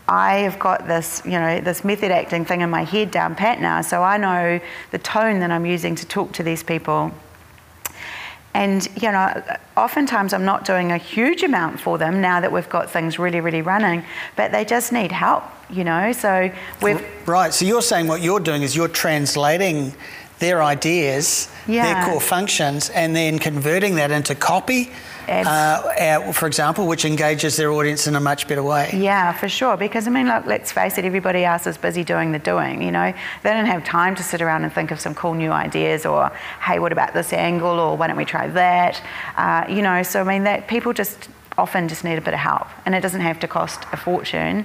I 0.09 0.37
have 0.38 0.59
got 0.59 0.87
this, 0.87 1.21
you 1.25 1.33
know, 1.33 1.61
this 1.61 1.85
method 1.85 2.11
acting 2.11 2.47
thing 2.47 2.62
in 2.62 2.71
my 2.71 2.83
head 2.83 3.11
down 3.11 3.35
pat 3.35 3.61
now, 3.61 3.83
so 3.83 4.03
I 4.03 4.16
know 4.16 4.59
the 4.90 4.99
tone 4.99 5.40
that 5.40 5.51
I'm 5.51 5.66
using 5.66 5.94
to 5.97 6.07
talk 6.07 6.33
to 6.33 6.42
these 6.42 6.62
people. 6.62 7.12
And, 8.55 8.88
you 9.01 9.12
know, 9.12 9.42
oftentimes 9.77 10.33
I'm 10.33 10.47
not 10.47 10.64
doing 10.64 10.90
a 10.90 10.97
huge 10.97 11.42
amount 11.42 11.79
for 11.79 11.99
them 11.99 12.23
now 12.23 12.40
that 12.40 12.51
we've 12.51 12.68
got 12.68 12.90
things 12.90 13.18
really, 13.18 13.40
really 13.40 13.61
running, 13.61 14.03
but 14.35 14.51
they 14.51 14.64
just 14.64 14.92
need 14.92 15.12
help, 15.12 15.44
you 15.68 15.85
know, 15.85 16.12
so 16.12 16.51
we've. 16.81 17.07
Right, 17.29 17.53
so 17.53 17.66
you're 17.66 17.83
saying 17.83 18.07
what 18.07 18.23
you're 18.23 18.40
doing 18.40 18.62
is 18.62 18.75
you're 18.75 18.88
translating 18.88 19.94
their 20.38 20.62
ideas, 20.62 21.53
yeah. 21.66 21.92
their 21.92 22.11
core 22.11 22.21
functions, 22.21 22.88
and 22.90 23.14
then 23.14 23.38
converting 23.38 23.97
that 23.97 24.11
into 24.11 24.35
copy 24.35 24.90
uh, 25.29 26.33
for 26.33 26.47
example, 26.47 26.87
which 26.87 27.05
engages 27.05 27.57
their 27.57 27.71
audience 27.71 28.07
in 28.07 28.17
a 28.17 28.21
much 28.21 28.49
better 28.49 28.62
way. 28.62 28.91
Yeah, 28.95 29.33
for 29.33 29.49
sure. 29.49 29.77
Because 29.77 30.07
I 30.07 30.11
mean, 30.11 30.27
look, 30.27 30.47
let's 30.47 30.73
face 30.73 30.99
it, 30.99 31.05
everybody 31.05 31.45
else 31.45 31.67
is 31.67 31.77
busy 31.77 32.05
doing 32.05 32.33
the 32.33 32.38
doing. 32.38 32.83
You 32.83 32.91
know, 32.91 33.12
they 33.43 33.51
don't 33.51 33.67
have 33.67 33.85
time 33.85 34.14
to 34.17 34.23
sit 34.23 34.41
around 34.41 34.64
and 34.64 34.73
think 34.73 34.91
of 34.91 35.01
some 35.01 35.14
cool 35.14 35.35
new 35.35 35.51
ideas, 35.51 36.07
or 36.07 36.31
hey, 36.61 36.79
what 36.79 36.93
about 36.93 37.14
this 37.14 37.33
angle, 37.33 37.79
or 37.79 37.97
why 37.97 38.07
don't 38.07 38.17
we 38.17 38.25
try 38.25 38.49
that? 38.49 39.03
Uh, 39.37 39.64
you 39.69 39.83
know, 39.83 40.03
so 40.03 40.21
I 40.21 40.25
mean, 40.25 40.45
that 40.45 40.69
people 40.69 40.93
just 40.93 41.29
often 41.57 41.88
just 41.88 42.05
need 42.05 42.17
a 42.17 42.21
bit 42.21 42.35
of 42.35 42.41
help, 42.41 42.69
and 42.87 42.95
it 42.95 43.01
doesn't 43.01 43.21
have 43.21 43.41
to 43.41 43.49
cost 43.49 43.85
a 43.93 43.97
fortune. 43.97 44.64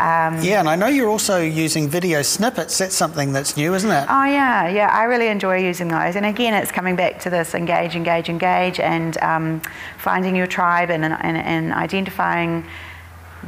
Um, 0.00 0.40
yeah, 0.42 0.58
and 0.58 0.68
I 0.68 0.74
know 0.74 0.88
you're 0.88 1.08
also 1.08 1.40
using 1.40 1.88
video 1.88 2.22
snippets. 2.22 2.78
That's 2.78 2.94
something 2.94 3.32
that's 3.32 3.56
new, 3.56 3.74
isn't 3.74 3.90
it? 3.90 4.06
Oh, 4.08 4.24
yeah, 4.24 4.68
yeah. 4.68 4.88
I 4.88 5.04
really 5.04 5.28
enjoy 5.28 5.58
using 5.58 5.88
those. 5.88 6.16
And 6.16 6.26
again, 6.26 6.54
it's 6.54 6.72
coming 6.72 6.96
back 6.96 7.20
to 7.20 7.30
this 7.30 7.54
engage, 7.54 7.94
engage, 7.94 8.28
engage, 8.28 8.80
and 8.80 9.16
um, 9.18 9.62
finding 9.98 10.34
your 10.34 10.46
tribe 10.46 10.90
and, 10.90 11.04
and, 11.04 11.36
and, 11.36 11.72
identifying 11.72 12.64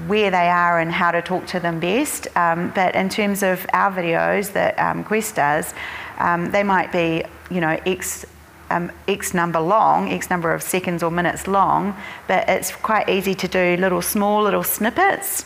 where 0.07 0.31
they 0.31 0.49
are 0.49 0.79
and 0.81 0.93
how 0.93 1.11
to 1.11 1.23
talk 1.23 1.47
to 1.47 1.61
them 1.61 1.81
best. 1.81 2.29
Um, 2.37 2.73
but 2.75 2.95
in 2.95 3.09
terms 3.09 3.43
of 3.43 3.67
our 3.73 3.91
videos 3.91 4.53
that 4.53 4.79
um, 4.79 5.03
Quest 5.03 5.37
does, 5.37 5.75
um, 6.19 6.51
they 6.51 6.63
might 6.63 6.93
be, 6.93 7.25
you 7.51 7.61
know, 7.61 7.81
X 7.87 8.27
um, 8.71 8.91
X 9.07 9.35
number 9.35 9.61
long, 9.61 10.11
X 10.11 10.31
number 10.31 10.53
of 10.53 10.63
seconds 10.63 11.03
or 11.03 11.11
minutes 11.11 11.47
long, 11.47 11.97
but 12.27 12.49
it's 12.49 12.75
quite 12.75 13.09
easy 13.09 13.35
to 13.35 13.47
do 13.47 13.77
little 13.79 14.03
small 14.03 14.43
little 14.43 14.65
snippets 14.65 15.45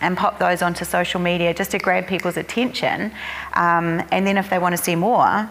and 0.00 0.16
pop 0.16 0.38
those 0.38 0.62
onto 0.62 0.84
social 0.84 1.20
media 1.20 1.52
just 1.54 1.70
to 1.72 1.78
grab 1.78 2.06
people's 2.06 2.36
attention. 2.36 3.12
Um, 3.54 4.02
and 4.10 4.26
then 4.26 4.36
if 4.36 4.50
they 4.50 4.58
want 4.58 4.76
to 4.76 4.82
see 4.82 4.96
more, 4.96 5.48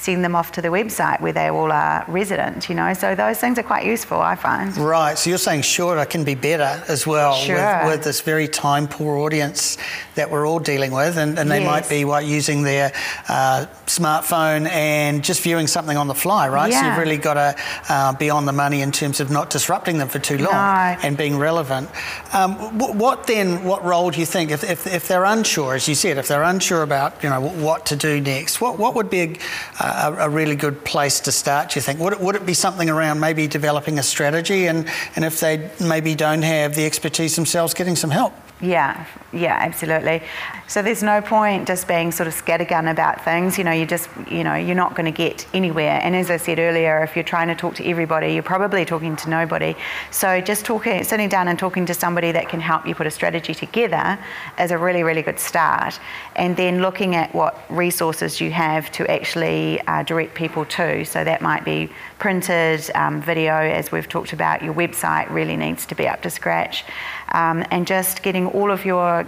send 0.00 0.24
them 0.24 0.36
off 0.36 0.52
to 0.52 0.62
the 0.62 0.68
website 0.68 1.20
where 1.20 1.32
they 1.32 1.48
all 1.48 1.72
are 1.72 2.04
resident, 2.06 2.68
you 2.68 2.74
know. 2.74 2.94
So 2.94 3.14
those 3.14 3.38
things 3.38 3.58
are 3.58 3.62
quite 3.64 3.84
useful, 3.84 4.20
I 4.20 4.36
find. 4.36 4.76
Right. 4.76 5.18
So 5.18 5.30
you're 5.30 5.38
saying 5.38 5.62
shorter 5.62 6.04
can 6.04 6.24
be 6.24 6.36
better 6.36 6.82
as 6.88 7.06
well 7.06 7.34
sure. 7.34 7.56
with, 7.56 7.96
with, 7.96 8.04
this 8.04 8.20
very 8.20 8.46
time 8.46 8.86
poor 8.86 9.18
audience 9.18 9.76
that 10.14 10.30
we're 10.30 10.46
all 10.46 10.60
dealing 10.60 10.92
with, 10.92 11.18
and, 11.18 11.38
and 11.38 11.50
they 11.50 11.60
yes. 11.60 11.66
might 11.66 11.88
be 11.88 12.04
what 12.04 12.24
using 12.24 12.62
their 12.62 12.92
uh, 13.28 13.66
smartphone 13.86 14.68
and 14.68 15.24
just 15.24 15.42
viewing 15.42 15.66
something 15.66 15.96
on 15.96 16.06
the 16.06 16.14
fly, 16.14 16.48
right? 16.48 16.70
Yeah. 16.70 16.80
So 16.80 16.88
you've 16.88 16.98
really 16.98 17.16
got 17.18 17.34
to 17.34 17.56
uh, 17.88 18.12
be 18.14 18.30
on 18.30 18.46
the 18.46 18.52
money 18.52 18.82
in 18.82 18.92
terms 18.92 19.18
of 19.20 19.30
not 19.30 19.50
disrupting 19.50 19.98
them 19.98 20.08
for 20.08 20.20
too 20.20 20.38
long 20.38 20.52
no. 20.52 20.98
and 21.02 21.16
being 21.16 21.38
relevant. 21.38 21.90
Um, 22.32 22.54
what 22.78 23.26
then? 23.26 23.64
What 23.64 23.84
role 23.84 24.10
do 24.10 24.20
you 24.20 24.26
think 24.26 24.50
if, 24.50 24.62
if, 24.62 24.86
if, 24.86 25.08
they're 25.08 25.24
unsure, 25.24 25.74
as 25.74 25.88
you 25.88 25.94
said, 25.94 26.18
if 26.18 26.28
they're 26.28 26.42
unsure 26.42 26.82
about 26.82 27.22
you 27.22 27.28
know 27.28 27.40
what 27.40 27.86
to 27.86 27.96
do 27.96 28.20
next? 28.20 28.60
What 28.60 28.78
what 28.78 28.94
would 28.94 29.10
be 29.10 29.20
a, 29.20 29.36
a, 29.80 29.87
a, 29.88 30.28
really 30.28 30.56
good 30.56 30.84
place 30.84 31.20
to 31.20 31.32
start, 31.32 31.70
do 31.70 31.78
you 31.78 31.82
think? 31.82 32.00
Would 32.00 32.14
it, 32.14 32.20
would 32.20 32.36
it 32.36 32.46
be 32.46 32.54
something 32.54 32.88
around 32.90 33.20
maybe 33.20 33.46
developing 33.46 33.98
a 33.98 34.02
strategy 34.02 34.66
and, 34.66 34.88
and 35.16 35.24
if 35.24 35.40
they 35.40 35.70
maybe 35.80 36.14
don't 36.14 36.42
have 36.42 36.74
the 36.74 36.84
expertise 36.84 37.36
themselves, 37.36 37.74
getting 37.74 37.96
some 37.96 38.10
help? 38.10 38.32
Yeah, 38.60 39.06
yeah, 39.32 39.56
absolutely. 39.60 40.20
So 40.66 40.82
there's 40.82 41.02
no 41.02 41.20
point 41.20 41.68
just 41.68 41.86
being 41.86 42.10
sort 42.10 42.26
of 42.26 42.34
scattergun 42.34 42.90
about 42.90 43.24
things. 43.24 43.56
You 43.56 43.62
know, 43.62 43.70
you 43.70 43.86
just, 43.86 44.08
you 44.28 44.42
know, 44.42 44.56
you're 44.56 44.74
not 44.74 44.96
going 44.96 45.04
to 45.04 45.16
get 45.16 45.46
anywhere. 45.54 46.00
And 46.02 46.16
as 46.16 46.28
I 46.28 46.38
said 46.38 46.58
earlier, 46.58 47.04
if 47.04 47.14
you're 47.14 47.22
trying 47.22 47.46
to 47.48 47.54
talk 47.54 47.76
to 47.76 47.84
everybody, 47.86 48.34
you're 48.34 48.42
probably 48.42 48.84
talking 48.84 49.14
to 49.14 49.30
nobody. 49.30 49.76
So 50.10 50.40
just 50.40 50.64
talking, 50.64 51.04
sitting 51.04 51.28
down 51.28 51.46
and 51.46 51.56
talking 51.56 51.86
to 51.86 51.94
somebody 51.94 52.32
that 52.32 52.48
can 52.48 52.58
help 52.58 52.84
you 52.84 52.96
put 52.96 53.06
a 53.06 53.12
strategy 53.12 53.54
together 53.54 54.18
is 54.58 54.72
a 54.72 54.78
really, 54.78 55.04
really 55.04 55.22
good 55.22 55.38
start. 55.38 56.00
And 56.34 56.56
then 56.56 56.82
looking 56.82 57.14
at 57.14 57.32
what 57.32 57.64
resources 57.68 58.40
you 58.40 58.50
have 58.50 58.90
to 58.92 59.08
actually 59.08 59.77
uh, 59.86 60.02
direct 60.02 60.34
people 60.34 60.64
to. 60.64 61.04
So 61.04 61.24
that 61.24 61.40
might 61.42 61.64
be 61.64 61.90
printed, 62.18 62.90
um, 62.94 63.20
video, 63.20 63.54
as 63.54 63.92
we've 63.92 64.08
talked 64.08 64.32
about. 64.32 64.62
Your 64.62 64.74
website 64.74 65.30
really 65.30 65.56
needs 65.56 65.86
to 65.86 65.94
be 65.94 66.08
up 66.08 66.22
to 66.22 66.30
scratch 66.30 66.84
um, 67.32 67.64
and 67.70 67.86
just 67.86 68.22
getting 68.22 68.46
all 68.48 68.70
of 68.70 68.84
your 68.84 69.26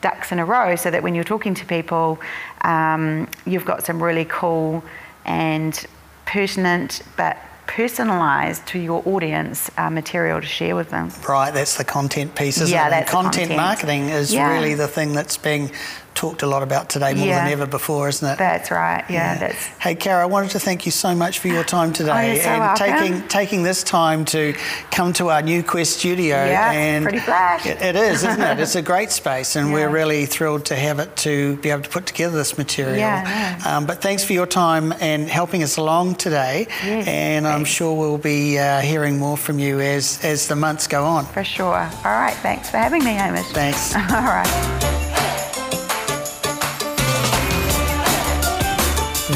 ducks 0.00 0.32
in 0.32 0.38
a 0.38 0.44
row 0.44 0.74
so 0.76 0.90
that 0.90 1.02
when 1.02 1.14
you're 1.14 1.24
talking 1.24 1.54
to 1.54 1.64
people, 1.66 2.18
um, 2.62 3.28
you've 3.46 3.64
got 3.64 3.84
some 3.84 4.02
really 4.02 4.24
cool 4.24 4.82
and 5.24 5.86
pertinent 6.26 7.02
but 7.16 7.36
personalised 7.68 8.66
to 8.66 8.78
your 8.78 9.02
audience 9.06 9.70
uh, 9.78 9.88
material 9.88 10.40
to 10.40 10.46
share 10.46 10.74
with 10.76 10.90
them. 10.90 11.10
Right, 11.26 11.52
that's 11.54 11.76
the 11.76 11.84
content 11.84 12.34
piece, 12.34 12.60
isn't 12.60 12.68
Yeah, 12.74 12.88
it? 12.88 12.90
that's 12.90 13.10
and 13.14 13.18
the 13.18 13.22
content, 13.22 13.48
content. 13.48 13.56
marketing 13.56 14.08
is 14.10 14.34
Yeah. 14.34 14.52
really 14.52 14.74
the 14.74 14.88
thing 14.88 15.14
that's 15.14 15.36
being 15.38 15.70
talked 16.14 16.42
a 16.42 16.46
lot 16.46 16.62
about 16.62 16.88
today 16.88 17.14
more 17.14 17.26
Yeah. 17.26 17.44
than 17.44 17.52
ever 17.52 17.66
before, 17.66 18.08
isn't 18.08 18.28
it? 18.28 18.38
That's 18.38 18.70
right. 18.70 19.04
Yeah, 19.08 19.38
that's 19.38 19.64
Hey, 19.80 19.94
Caro, 19.94 20.22
I 20.22 20.26
wanted 20.26 20.50
to 20.50 20.60
thank 20.60 20.86
you 20.86 20.92
so 20.92 21.14
much 21.14 21.38
for 21.38 21.48
your 21.48 21.64
time 21.64 21.92
today 21.92 22.38
Oh, 22.38 22.42
so 22.42 22.48
and 22.50 22.60
welcome. 22.60 22.86
taking 22.86 23.28
taking 23.28 23.62
this 23.62 23.82
time 23.82 24.24
to 24.26 24.54
come 24.90 25.12
to 25.14 25.30
our 25.30 25.42
new 25.42 25.62
Quest 25.62 25.98
studio. 25.98 26.36
Yeah, 26.44 26.70
and 26.72 27.04
pretty 27.04 27.18
flash. 27.20 27.66
It, 27.66 27.80
it 27.82 27.96
is, 27.96 28.24
isn't 28.24 28.40
it? 28.40 28.60
It's 28.60 28.74
a 28.76 28.82
great 28.82 29.10
space, 29.22 29.56
and 29.56 29.72
we're 29.72 29.88
really 29.88 30.26
thrilled 30.26 30.64
to 30.66 30.76
have 30.76 30.98
it 30.98 31.16
to 31.18 31.56
be 31.56 31.70
able 31.70 31.82
to 31.82 31.88
put 31.90 32.06
together 32.06 32.36
this 32.36 32.56
material. 32.58 32.96
Yeah, 32.96 33.58
Um, 33.66 33.86
but 33.86 34.00
thanks 34.02 34.22
for 34.24 34.32
your 34.32 34.46
time 34.46 34.92
and 35.00 35.28
helping 35.28 35.62
us 35.62 35.76
along 35.76 36.16
today. 36.16 36.66
Yes, 36.84 37.06
and 37.08 37.46
I'm 37.48 37.64
sure 37.64 37.94
we'll 37.96 38.18
be 38.18 38.58
uh, 38.58 38.80
hearing 38.80 39.18
more 39.18 39.36
from 39.36 39.58
you 39.58 39.80
as 39.80 40.18
as 40.24 40.46
the 40.48 40.56
months 40.56 40.86
go 40.86 41.04
on. 41.04 41.24
for 41.26 41.44
sure. 41.44 41.90
All 42.04 42.12
right. 42.22 42.34
Thanks 42.42 42.70
for 42.70 42.76
having 42.78 43.02
me, 43.04 43.12
Hamish. 43.12 43.46
Thanks. 43.52 43.94
All 43.96 44.02
right. 44.02 44.91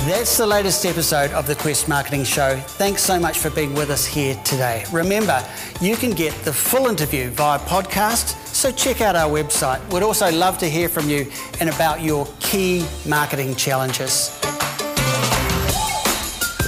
That's 0.06 0.36
the 0.36 0.46
latest 0.46 0.86
episode 0.86 1.32
of 1.32 1.48
the 1.48 1.56
Quest 1.56 1.88
Marketing 1.88 2.22
Show. 2.22 2.60
Thanks 2.60 3.02
so 3.02 3.18
much 3.18 3.38
for 3.38 3.50
being 3.50 3.74
with 3.74 3.90
us 3.90 4.06
here 4.06 4.36
today. 4.44 4.84
Remember, 4.92 5.44
you 5.80 5.96
can 5.96 6.12
get 6.12 6.32
the 6.44 6.52
full 6.52 6.86
interview 6.86 7.28
via 7.30 7.58
podcast, 7.58 8.36
so 8.46 8.70
check 8.70 9.00
out 9.00 9.16
our 9.16 9.28
website. 9.28 9.80
We'd 9.92 10.04
also 10.04 10.30
love 10.30 10.58
to 10.58 10.70
hear 10.70 10.88
from 10.88 11.10
you 11.10 11.26
and 11.58 11.68
about 11.68 12.02
your 12.02 12.28
key 12.38 12.86
marketing 13.04 13.56
challenges. 13.56 14.30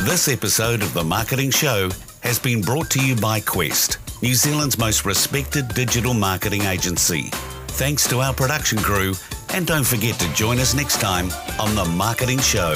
This 0.05 0.27
episode 0.27 0.83
of 0.83 0.92
The 0.92 1.05
Marketing 1.05 1.53
Show 1.53 1.90
has 2.24 2.40
been 2.40 2.61
brought 2.61 2.90
to 2.90 3.07
you 3.07 3.14
by 3.14 3.38
Quest, 3.38 3.98
New 4.20 4.35
Zealand's 4.35 4.79
most 4.79 5.05
respected 5.05 5.68
digital 5.68 6.12
marketing 6.12 6.62
agency. 6.62 7.31
Thanks 7.79 8.09
to 8.09 8.18
our 8.18 8.35
production 8.35 8.79
crew, 8.79 9.14
and 9.55 9.64
don't 9.64 9.87
forget 9.87 10.18
to 10.18 10.35
join 10.35 10.59
us 10.59 10.74
next 10.74 11.01
time 11.01 11.31
on 11.61 11.77
The 11.77 11.85
Marketing 11.85 12.40
Show. 12.40 12.74